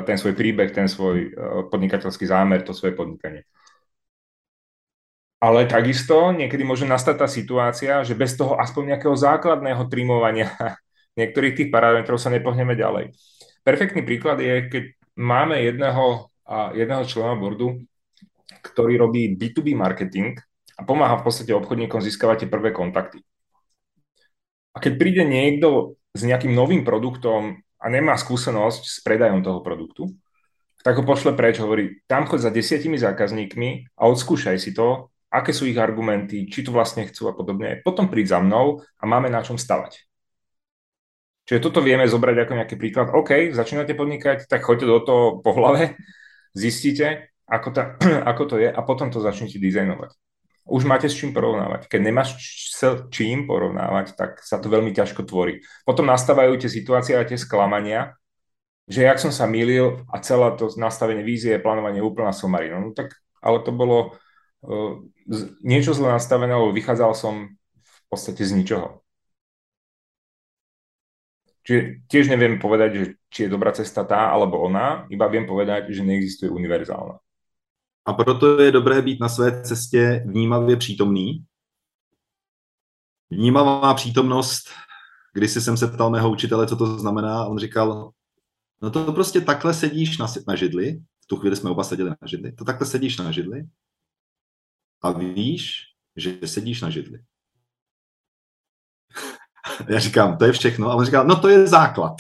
[0.07, 1.29] ten svoj príbeh, ten svoj e,
[1.69, 3.45] podnikateľský zámer, to svoje podnikanie.
[5.39, 10.55] Ale takisto niekedy môže nastať tá situácia, že bez toho aspoň nejakého základného trimovania
[11.21, 13.15] niektorých tých parametrov sa nepohneme ďalej.
[13.67, 14.85] Perfektný príklad je, keď
[15.19, 16.31] máme jedného,
[16.73, 17.85] jedného člena boardu,
[18.49, 20.39] ktorý robí B2B marketing
[20.79, 23.21] a pomáha v podstate obchodníkom získavať tie prvé kontakty.
[24.73, 30.15] A keď príde niekto s nejakým novým produktom a nemá skúsenosť s predajom toho produktu,
[30.87, 35.53] tak ho pošle preč, hovorí, tam choď za desiatimi zákazníkmi a odskúšaj si to, aké
[35.53, 37.83] sú ich argumenty, či to vlastne chcú a podobne.
[37.83, 40.09] Potom príď za mnou a máme na čom stavať.
[41.49, 43.09] Čiže toto vieme zobrať ako nejaký príklad.
[43.13, 45.97] OK, začínate podnikať, tak choďte do toho po hlave,
[46.53, 47.83] zistíte, ako, ta,
[48.31, 50.13] ako to je a potom to začnete dizajnovať.
[50.69, 51.89] Už máte s čím porovnávať.
[51.89, 52.37] Keď nemáš
[52.77, 55.65] s čím porovnávať, tak sa to veľmi ťažko tvorí.
[55.89, 58.13] Potom nastávajú tie situácie a tie sklamania,
[58.85, 62.85] že jak som sa mýlil a celé to nastavenie vízie, plánovanie úplná somarina.
[62.85, 64.13] No tak, ale to bolo
[64.61, 65.01] uh,
[65.65, 69.01] niečo zle nastavené, lebo vychádzal som v podstate z ničoho.
[71.69, 75.93] Čiže tiež neviem povedať, že či je dobrá cesta tá alebo ona, iba viem povedať,
[75.93, 77.21] že neexistuje univerzálna.
[78.09, 81.45] A proto je dobré být na své cestě vnímavě přítomný.
[83.31, 84.69] Vnímavá přítomnost,
[85.35, 88.13] když jsem se ptal mého učitele, co to znamená, on říkal,
[88.83, 92.29] no to prostě takhle sedíš na, na židli, v tu chvíli jsme oba seděli na
[92.29, 93.65] židli, to takhle sedíš na židli
[95.03, 95.73] a víš,
[96.17, 97.19] že sedíš na židli.
[99.89, 100.91] Já říkám, to je všechno.
[100.91, 102.13] A on říkal, no to je základ.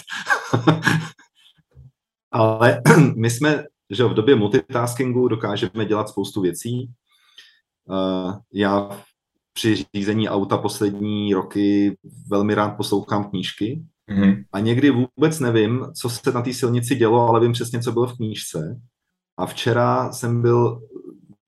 [2.30, 2.82] Ale
[3.16, 6.90] my jsme, že v době multitaskingu dokážeme dělat spoustu věcí.
[8.52, 8.90] Já
[9.52, 11.96] při řízení auta poslední roky
[12.30, 14.44] velmi rád poslouchám knížky mm-hmm.
[14.52, 18.06] a někdy vůbec nevím, co se na té silnici dělo, ale vím přesně, co bylo
[18.06, 18.80] v knížce.
[19.36, 20.80] A včera jsem byl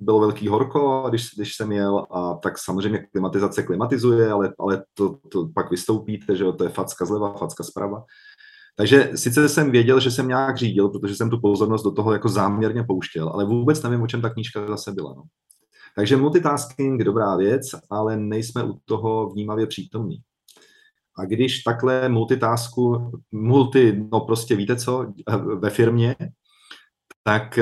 [0.00, 5.18] bylo velký horko, když, když jsem jel, a tak samozřejmě klimatizace klimatizuje, ale, ale to,
[5.32, 8.04] to pak vystoupíte, že to je facka zleva, facka zprava.
[8.76, 12.28] Takže sice jsem věděl, že jsem nějak řídil, protože jsem tu pozornost do toho jako
[12.28, 15.14] záměrně pouštěl, ale vůbec nevím, o čem ta knížka zase byla.
[15.16, 15.22] No.
[15.96, 20.18] Takže multitasking, dobrá věc, ale nejsme u toho vnímavě přítomní.
[21.18, 25.12] A když takhle multitasku, multi, no prostě víte co,
[25.58, 26.16] ve firmě,
[27.22, 27.58] tak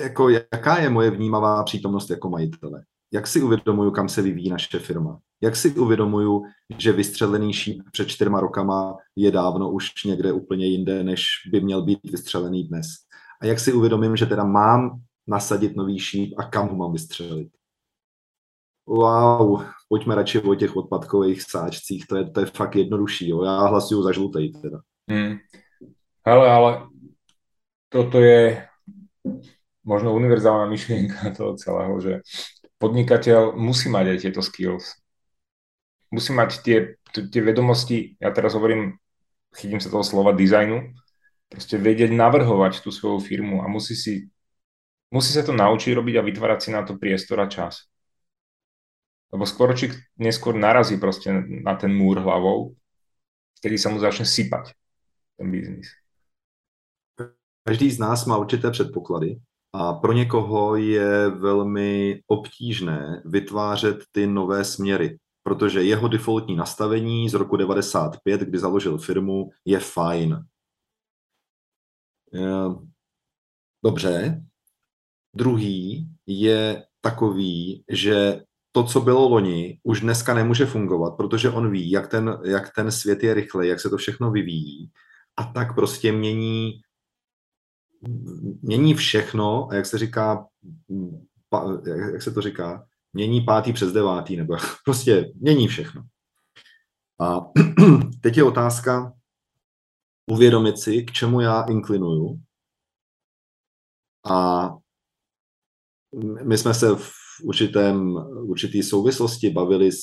[0.00, 2.82] jako jaká je moje vnímavá přítomnost jako majitele?
[3.16, 5.18] Jak si uvědomuju, kam se vyvíjí naše firma?
[5.42, 6.42] Jak si uvědomuju,
[6.78, 11.82] že vystřelený šíp před čtyřma rokama je dávno už někde úplně jinde, než by měl
[11.82, 12.86] být vystřelený dnes?
[13.40, 17.48] a jak si uvědomím, že teda mám nasadit nový šíp a kam ho mám vystřelit.
[18.86, 23.28] Wow, pojďme radši o těch odpadkových sáčcích, to je, to je fakt jednodušší.
[23.28, 23.44] Jo.
[23.44, 24.80] Já hlasuju za žlutej teda.
[25.10, 25.36] Hmm.
[26.26, 26.86] Hele, ale
[27.88, 28.68] toto je
[29.84, 32.20] možno univerzálna myšlienka toho celého, že
[32.78, 34.96] podnikateľ musí mať aj tieto skills.
[36.12, 36.78] Musí mať tie,
[37.12, 38.96] tie vedomosti, ja teraz hovorím,
[39.56, 40.94] chytím sa toho slova dizajnu,
[41.50, 44.30] proste vedieť navrhovať tú svoju firmu a musí si
[45.10, 47.86] musí sa to naučiť robiť a vytvárať si na to priestor a čas.
[49.30, 52.74] Lebo skôr či neskôr narazí proste na ten múr hlavou,
[53.58, 54.74] kedy sa mu začne sypať
[55.34, 55.90] ten biznis.
[57.66, 59.42] Každý z nás má určité předpoklady
[59.78, 67.34] a pro někoho je velmi obtížné vytvářet ty nové směry, protože jeho defaultní nastavení z
[67.34, 70.44] roku 95, kdy založil firmu, je fajn.
[73.84, 74.42] Dobře.
[75.34, 81.90] Druhý je takový, že to, co bylo loni, už dneska nemůže fungovat, protože on ví,
[81.90, 84.90] jak ten, jak ten svět je rychlej, jak se to všechno vyvíjí
[85.36, 86.80] a tak prostě mění
[88.62, 90.46] mění všechno a jak se říká,
[92.12, 96.02] jak se to říká, mění pátý přes devátý, nebo prostě mění všechno.
[97.20, 97.40] A
[98.20, 99.12] teď je otázka
[100.30, 102.40] uvědomit si, k čemu já inklinuju.
[104.30, 104.68] A
[106.42, 107.12] my jsme se v
[107.44, 108.16] určitém,
[108.48, 110.02] určitý souvislosti bavili s,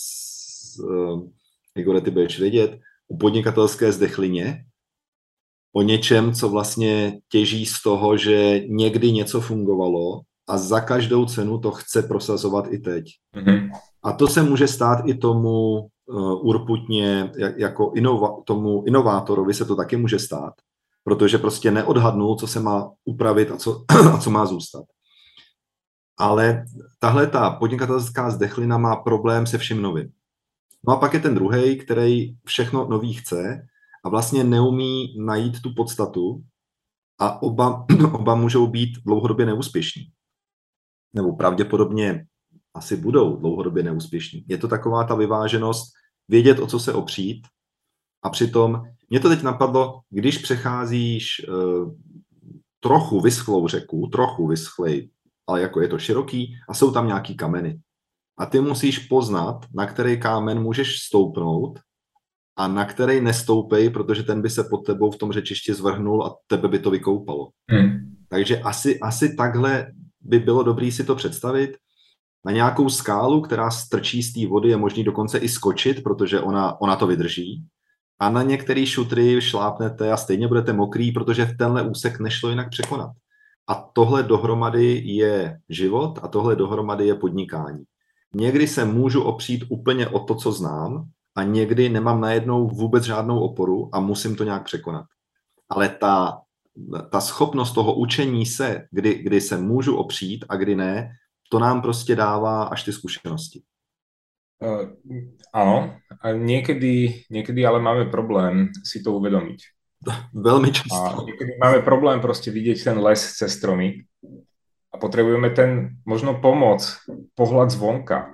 [1.76, 4.66] Igore, ty budeš vědět, o podnikatelské zdechlině,
[5.76, 11.60] o něčem, co vlastně těží z toho, že někdy něco fungovalo a za každou cenu
[11.60, 13.06] to chce prosazovat i teď.
[13.36, 13.70] Mm-hmm.
[14.04, 19.76] A to se může stát i tomu uh, urputně, jako inova, tomu inovátorovi se to
[19.76, 20.54] taky může stát,
[21.04, 24.84] protože prostě neodhadnul, co se má upravit a co, a co má zůstat.
[26.18, 26.66] Ale
[27.00, 30.10] tahle ta podnikatelská zdechlina má problém se vším novým.
[30.88, 33.68] No a pak je ten druhý, který všechno nový chce
[34.04, 36.44] a vlastně neumí najít tu podstatu
[37.20, 40.04] a oba, oba můžou být dlouhodobě neúspěšní.
[41.16, 42.26] Nebo pravděpodobně
[42.74, 44.46] asi budou dlouhodobě neúspěšní.
[44.48, 45.94] Je to taková ta vyváženost,
[46.28, 47.48] vědět, o co se opřít
[48.24, 51.94] a přitom, mě to teď napadlo, když přecházíš uh,
[52.80, 55.10] trochu vyschlou řeku, trochu vyschlej,
[55.48, 57.80] ale jako je to široký a jsou tam nějaký kameny.
[58.38, 61.80] A ty musíš poznat, na který kámen můžeš stoupnout
[62.56, 66.36] a na který nestoupej, protože ten by se pod tebou v tom řečišti zvrhnul a
[66.48, 67.50] tebe by to vykoupalo.
[67.70, 68.16] Hmm.
[68.30, 69.88] Takže asi, asi takhle
[70.22, 71.78] by bylo dobré si to představit.
[72.46, 76.82] Na nějakou skálu, která strčí z té vody, je možný dokonce i skočit, protože ona,
[76.82, 77.66] ona to vydrží.
[78.20, 82.70] A na některé šutry šlápnete a stejně budete mokrý, protože v tenhle úsek nešlo jinak
[82.70, 83.12] překonat.
[83.68, 87.84] A tohle dohromady je život a tohle dohromady je podnikání.
[88.36, 91.06] Někdy se můžu opřít úplně o to, co znám,
[91.36, 95.06] a někdy nemám najednou vůbec žádnou oporu a musím to nějak překonat.
[95.70, 96.42] Ale ta,
[97.12, 101.10] ta schopnost toho učení se, kdy, kdy se můžu opřít a kdy ne,
[101.50, 103.62] to nám prostě dává až ty zkušenosti.
[104.64, 104.96] Uh,
[105.52, 109.60] áno, a niekedy, niekedy ale máme problém si to uvedomiť.
[110.32, 111.20] Veľmi často.
[111.20, 114.08] A niekedy máme problém proste vidieť ten les cez stromy
[114.88, 116.80] a potrebujeme ten možno pomoc,
[117.36, 118.32] pohľad zvonka.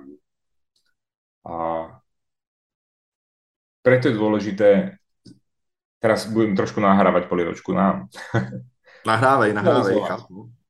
[1.42, 1.54] A
[3.80, 5.00] preto je dôležité,
[6.00, 8.08] teraz budem trošku nahrávať polievočku nám.
[9.00, 9.96] Nahrávej, nahrávej.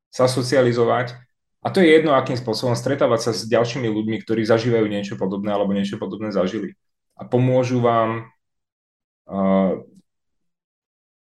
[0.06, 1.18] Sa socializovať.
[1.66, 5.50] A to je jedno, akým spôsobom stretávať sa s ďalšími ľuďmi, ktorí zažívajú niečo podobné
[5.50, 6.78] alebo niečo podobné zažili.
[7.18, 8.30] A pomôžu vám
[9.26, 9.82] uh,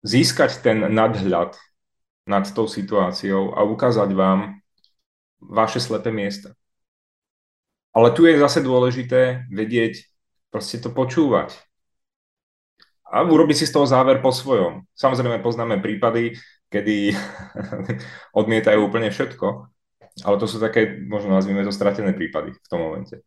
[0.05, 1.57] získať ten nadhľad
[2.29, 4.61] nad tou situáciou a ukázať vám
[5.41, 6.53] vaše slepé miesta.
[7.97, 10.07] Ale tu je zase dôležité vedieť,
[10.53, 11.57] proste to počúvať
[13.13, 14.85] a urobiť si z toho záver po svojom.
[14.93, 16.37] Samozrejme poznáme prípady,
[16.69, 17.17] kedy
[18.41, 19.47] odmietajú úplne všetko,
[20.25, 23.21] ale to sú také, možno nazvime to, stratené prípady v tom momente.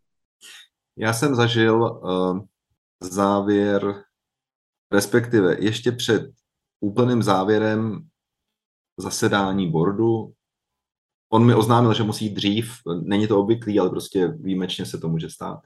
[0.98, 2.40] Já jsem zažil uh,
[3.00, 4.04] závěr,
[4.92, 6.32] respektive ještě před
[6.80, 8.00] úplným závěrem
[8.98, 10.34] zasedání bordu.
[11.30, 12.74] On mi oznámil, že musí dřív,
[13.04, 15.60] není to obvyklý, ale prostě výjimečně se to může stát.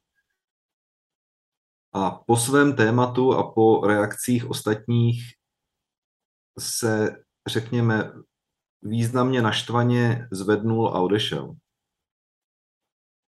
[1.95, 5.23] A po svém tématu a po reakcích ostatních
[6.59, 8.13] se, řekněme,
[8.81, 11.55] významně naštvaně zvednul a odešel.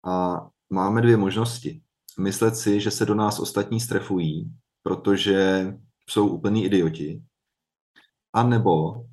[0.04, 1.82] A máme dvě možnosti.
[2.18, 4.52] Myslet si, že se do nás ostatní strefují,
[4.82, 5.66] protože
[6.10, 7.22] jsou úplní idioti,
[8.32, 9.04] a nebo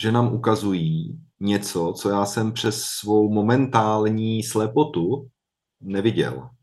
[0.00, 5.30] že nám ukazují něco, co já jsem přes svou momentální slepotu
[5.80, 6.55] neviděl.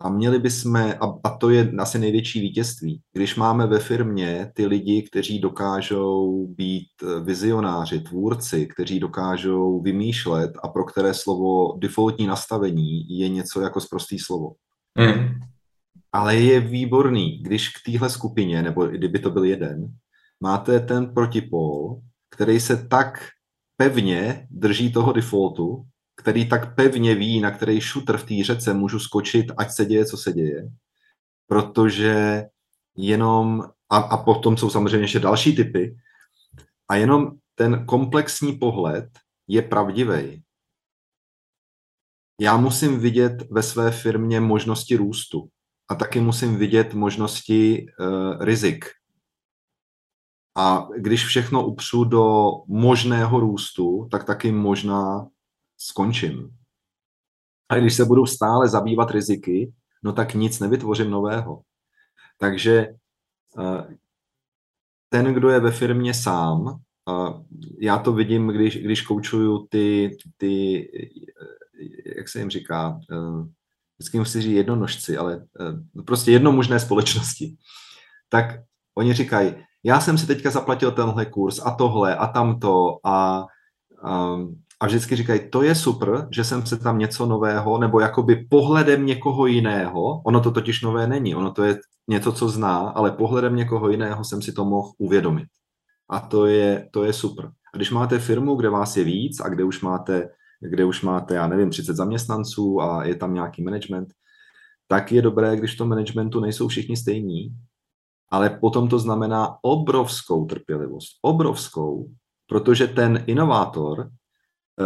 [0.00, 4.66] A měli bychom, a, a to je asi největší vítězství, když máme ve firmě ty
[4.66, 6.88] lidi, kteří dokážou být
[7.24, 14.18] vizionáři, tvůrci, kteří dokážou vymýšlet a pro které slovo defaultní nastavení je něco jako zprostý
[14.18, 14.52] slovo.
[14.98, 15.28] Mm.
[16.12, 19.86] Ale je výborný, když k téhle skupině, nebo kdyby to byl jeden,
[20.40, 23.28] máte ten protipol, který se tak
[23.76, 25.84] pevně drží toho defaultu,
[26.20, 30.04] který tak pevně ví, na který šutr v té řece můžu skočit, ať se děje,
[30.04, 30.68] co se děje.
[31.46, 32.44] Protože
[32.96, 35.96] jenom, a, a potom jsou samozřejmě ještě další typy,
[36.88, 39.08] a jenom ten komplexní pohled
[39.48, 40.42] je pravdivý.
[42.40, 45.48] Já musím vidět ve své firmě možnosti růstu
[45.88, 48.84] a taky musím vidět možnosti uh, rizik.
[50.56, 55.26] A když všechno upřu do možného růstu, tak taky možná
[55.80, 56.50] skončím.
[57.68, 59.72] A když se budu stále zabývat riziky,
[60.02, 61.62] no tak nic nevytvořím nového.
[62.38, 62.88] Takže
[63.58, 63.96] eh,
[65.08, 66.80] ten, kdo je ve firmě sám,
[67.78, 73.48] já to vidím, když, když koučuju ty, ty, eh, jak se jim říká, eh,
[73.98, 75.46] vždycky musí říct jednonožci, ale
[76.06, 77.56] prostě jednomužné společnosti,
[78.28, 78.60] tak
[78.94, 79.54] oni říkají,
[79.84, 83.46] já jsem si teďka zaplatil tenhle kurz a tohle a tamto a,
[84.04, 84.36] a
[84.80, 89.06] a vždycky říkají, to je super, že jsem se tam něco nového, nebo jakoby pohledem
[89.06, 91.78] někoho jiného, ono to totiž nové není, ono to je
[92.08, 95.48] něco, co zná, ale pohledem někoho jiného jsem si to mohl uvědomit.
[96.10, 97.46] A to je, to je super.
[97.46, 100.28] A když máte firmu, kde vás je víc a kde už máte,
[100.60, 104.08] kde už máte, já nevím, 30 zaměstnanců a je tam nějaký management,
[104.88, 107.54] tak je dobré, když v tom managementu nejsou všichni stejní,
[108.30, 111.18] ale potom to znamená obrovskou trpělivost.
[111.22, 112.10] Obrovskou,
[112.46, 114.10] protože ten inovátor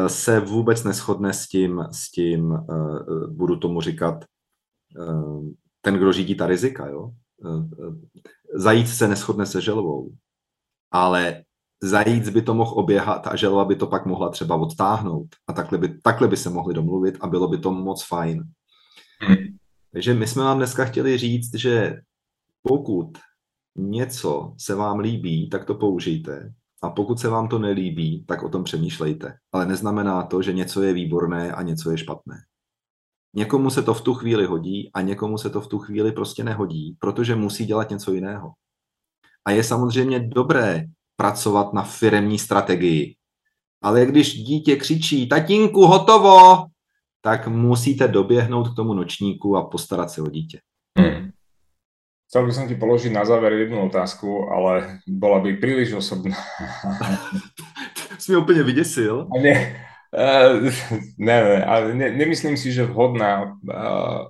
[0.07, 4.25] se vůbec neschodne s tím, s tím uh, budu tomu říkat,
[5.81, 6.87] ten, kdo řídí ta rizika.
[6.87, 7.11] Jo?
[8.55, 10.15] Zajíc se neschodne se želvou,
[10.91, 11.45] ale
[11.83, 15.79] zajíc by to mohl oběhat a želva by to pak mohla třeba odtáhnout a takhle
[15.79, 18.45] by, takhle by se mohli domluvit a bylo by to moc fajn.
[19.21, 19.37] Hmm.
[19.93, 22.01] Takže my jsme vám dneska chtěli říct, že
[22.63, 23.19] pokud
[23.77, 26.53] něco se vám líbí, tak to použijte.
[26.85, 29.37] A pokud se vám to nelíbí, tak o tom přemýšlejte.
[29.53, 32.37] Ale neznamená to, že něco je výborné a něco je špatné.
[33.37, 36.45] Někomu se to v tu chvíli hodí a někomu se to v tu chvíli prostě
[36.45, 38.53] nehodí, protože musí dělat něco jiného.
[39.45, 40.85] A je samozřejmě dobré
[41.17, 43.17] pracovat na firemní strategii.
[43.83, 46.65] Ale když dítě křičí, tatínku, hotovo,
[47.23, 50.61] tak musíte doběhnout k tomu nočníku a postarat se o dítě.
[52.35, 56.35] Chcel by som ti položiť na záver jednu otázku, ale bola by príliš osobná.
[58.19, 59.31] Jsi mi úplne vydesil.
[59.39, 59.55] Ne,
[60.11, 60.59] uh,
[61.15, 64.27] ne, ne, ale ne, nemyslím si, že vhodná uh,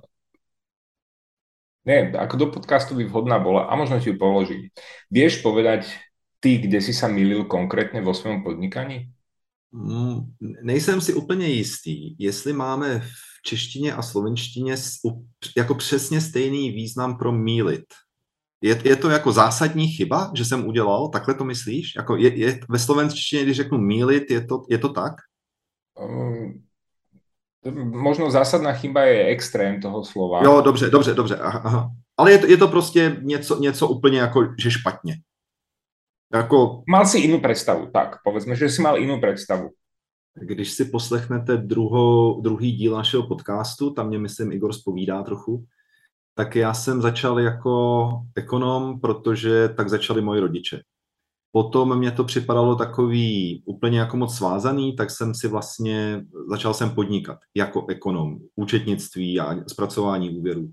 [1.89, 4.69] ne, ako do podcastu by vhodná bola, a možno ti ju položiť.
[5.09, 5.89] Vieš povedať
[6.37, 9.09] ty, kde si sa milil konkrétne vo svojom podnikaní?
[9.73, 10.29] Mm,
[10.61, 14.75] nejsem si úplně jistý, jestli máme v češtině a slovenštině
[15.57, 17.85] jako přesně stejný význam pro mílit.
[18.61, 21.09] Je, je to jako zásadní chyba, že jsem udělal?
[21.09, 21.95] Takhle to myslíš?
[21.95, 25.13] Jako je, je, ve slovenštině, když řeknu mílit, je to, je to tak?
[25.93, 26.65] Um,
[27.93, 30.43] možno zásadná chyba je extrém toho slova.
[30.43, 31.35] Jo, dobře, dobře, dobře.
[31.37, 31.89] Aha, aha.
[32.17, 35.15] Ale je to, je to prostě něco, něco úplně jako, že špatně.
[36.33, 36.83] Jako...
[36.89, 39.71] Mal si inú predstavu, tak, povedzme, že si mal inú predstavu.
[40.41, 45.65] Když si poslechnete druho, druhý díl našeho podcastu, tam mě myslím Igor spovídá trochu,
[46.35, 50.81] tak já jsem začal jako ekonom, protože tak začali moji rodiče.
[51.51, 56.89] Potom mě to připadalo takový úplně jako moc svázaný, tak jsem si vlastně, začal jsem
[56.89, 60.71] podnikat jako ekonom, účetnictví a zpracování úvěrů.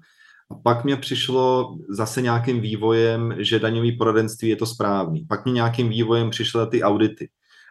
[0.50, 5.26] A pak mě přišlo zase nějakým vývojem, že daňový poradenství je to správný.
[5.28, 7.28] Pak mě nějakým vývojem přišly ty audity.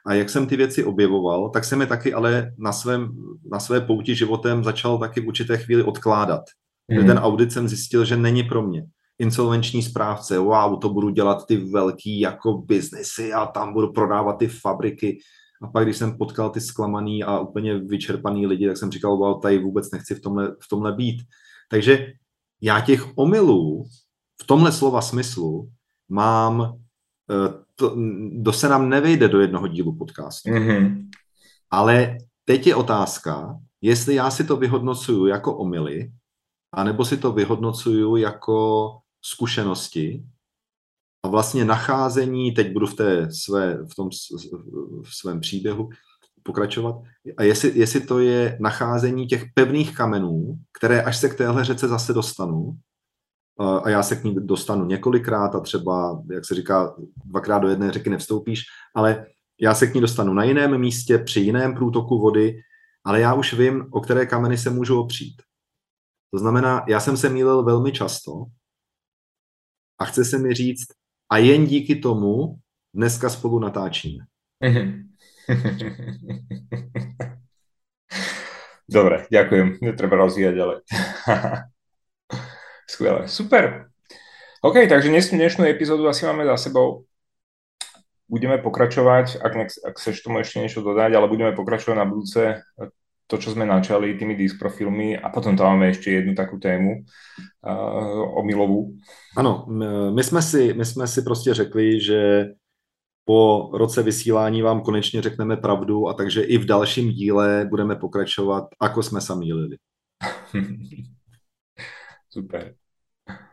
[0.07, 3.11] A jak jsem ty věci objevoval, tak jsem je taky ale na, svém,
[3.51, 6.41] na své pouti životem začal taky v určité chvíli odkládat.
[6.87, 7.07] Mm.
[7.07, 8.85] Ten audit jsem zjistil, že není pro mě.
[9.19, 14.47] Insolvenční správce, wow, to budu dělat ty velký jako biznesy a tam budu prodávat ty
[14.47, 15.19] fabriky.
[15.63, 19.41] A pak, když jsem potkal ty zklamaný a úplně vyčerpaný lidi, tak jsem říkal, wow,
[19.41, 21.21] tady vůbec nechci v tomhle, v tomhle být.
[21.69, 22.13] Takže
[22.61, 23.83] já těch omylů
[24.41, 25.69] v tomhle slova smyslu
[26.09, 26.61] mám
[27.31, 27.97] eh, to,
[28.45, 30.49] to se nám nevejde do jednoho dílu podcastu.
[30.49, 31.09] Mm-hmm.
[31.71, 36.11] Ale teď je otázka, jestli já si to vyhodnocuju jako omily,
[36.73, 38.89] anebo si to vyhodnocuju jako
[39.21, 40.23] zkušenosti
[41.25, 44.09] a vlastně nacházení, teď budu v, té své, v tom
[45.03, 45.89] v svém příběhu
[46.43, 46.95] pokračovat,
[47.37, 51.87] a jestli, jestli to je nacházení těch pevných kamenů, které až se k téhle řece
[51.87, 52.73] zase dostanu,
[53.61, 56.95] a já se k ní dostanu několikrát a třeba, jak se říká,
[57.25, 58.63] dvakrát do jedné řeky nevstoupíš,
[58.95, 59.25] ale
[59.61, 62.57] já se k ní dostanu na jiném místě, při jiném průtoku vody,
[63.03, 65.41] ale já už vím, o které kameny se můžu opřít.
[66.33, 68.45] To znamená, já jsem se mýlil velmi často
[69.99, 70.87] a chce se mi říct,
[71.31, 72.59] a jen díky tomu
[72.93, 74.25] dneska spolu natáčíme.
[78.91, 79.79] Dobre, ďakujem.
[79.81, 80.77] Netreba rozvíjať ďalej.
[83.01, 83.89] Skvelé, super.
[84.61, 87.09] OK, takže dnešnú epizódu asi máme za sebou.
[88.29, 89.53] Budeme pokračovať, ak,
[89.89, 92.61] ak chceš tomu ešte niečo dodať, ale budeme pokračovať na budúce
[93.25, 97.01] to, čo sme načali tými disk profilmi a potom tam máme ešte jednu takú tému
[97.01, 98.93] uh, o milovú.
[99.33, 99.65] Ano,
[100.13, 102.53] my jsme, si, my jsme si prostě řekli, že
[103.25, 108.63] po roce vysílání vám konečně řekneme pravdu a takže i v dalším díle budeme pokračovat,
[108.79, 109.77] ako jsme se mýlili.
[112.29, 112.80] Super.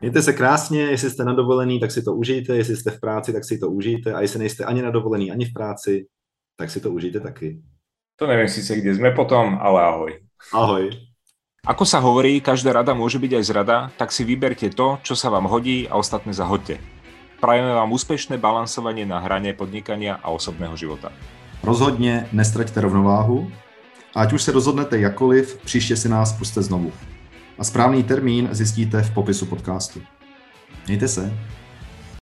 [0.01, 3.33] Mějte se krásně, jestli jste na dovolený, tak si to užijte, jestli jste v práci,
[3.33, 6.05] tak si to užijte a jestli nejste ani na dovolený, ani v práci,
[6.57, 7.61] tak si to užijte taky.
[8.19, 10.11] To neviem síce, kde sme potom, ale ahoj.
[10.51, 10.91] Ahoj.
[11.63, 15.31] Ako sa hovorí, každá rada môže byť aj zrada, tak si vyberte to, čo sa
[15.31, 16.83] vám hodí a ostatné zahoďte.
[17.39, 21.15] Prajeme vám úspešné balansovanie na hrane podnikania a osobného života.
[21.63, 23.51] Rozhodně nestraťte rovnováhu
[24.15, 26.91] a ať už se rozhodnete jakoliv, příště si nás puste znovu.
[27.59, 30.01] A správný termín zjistíte v popisu podcastu.
[30.87, 31.33] Mějte se.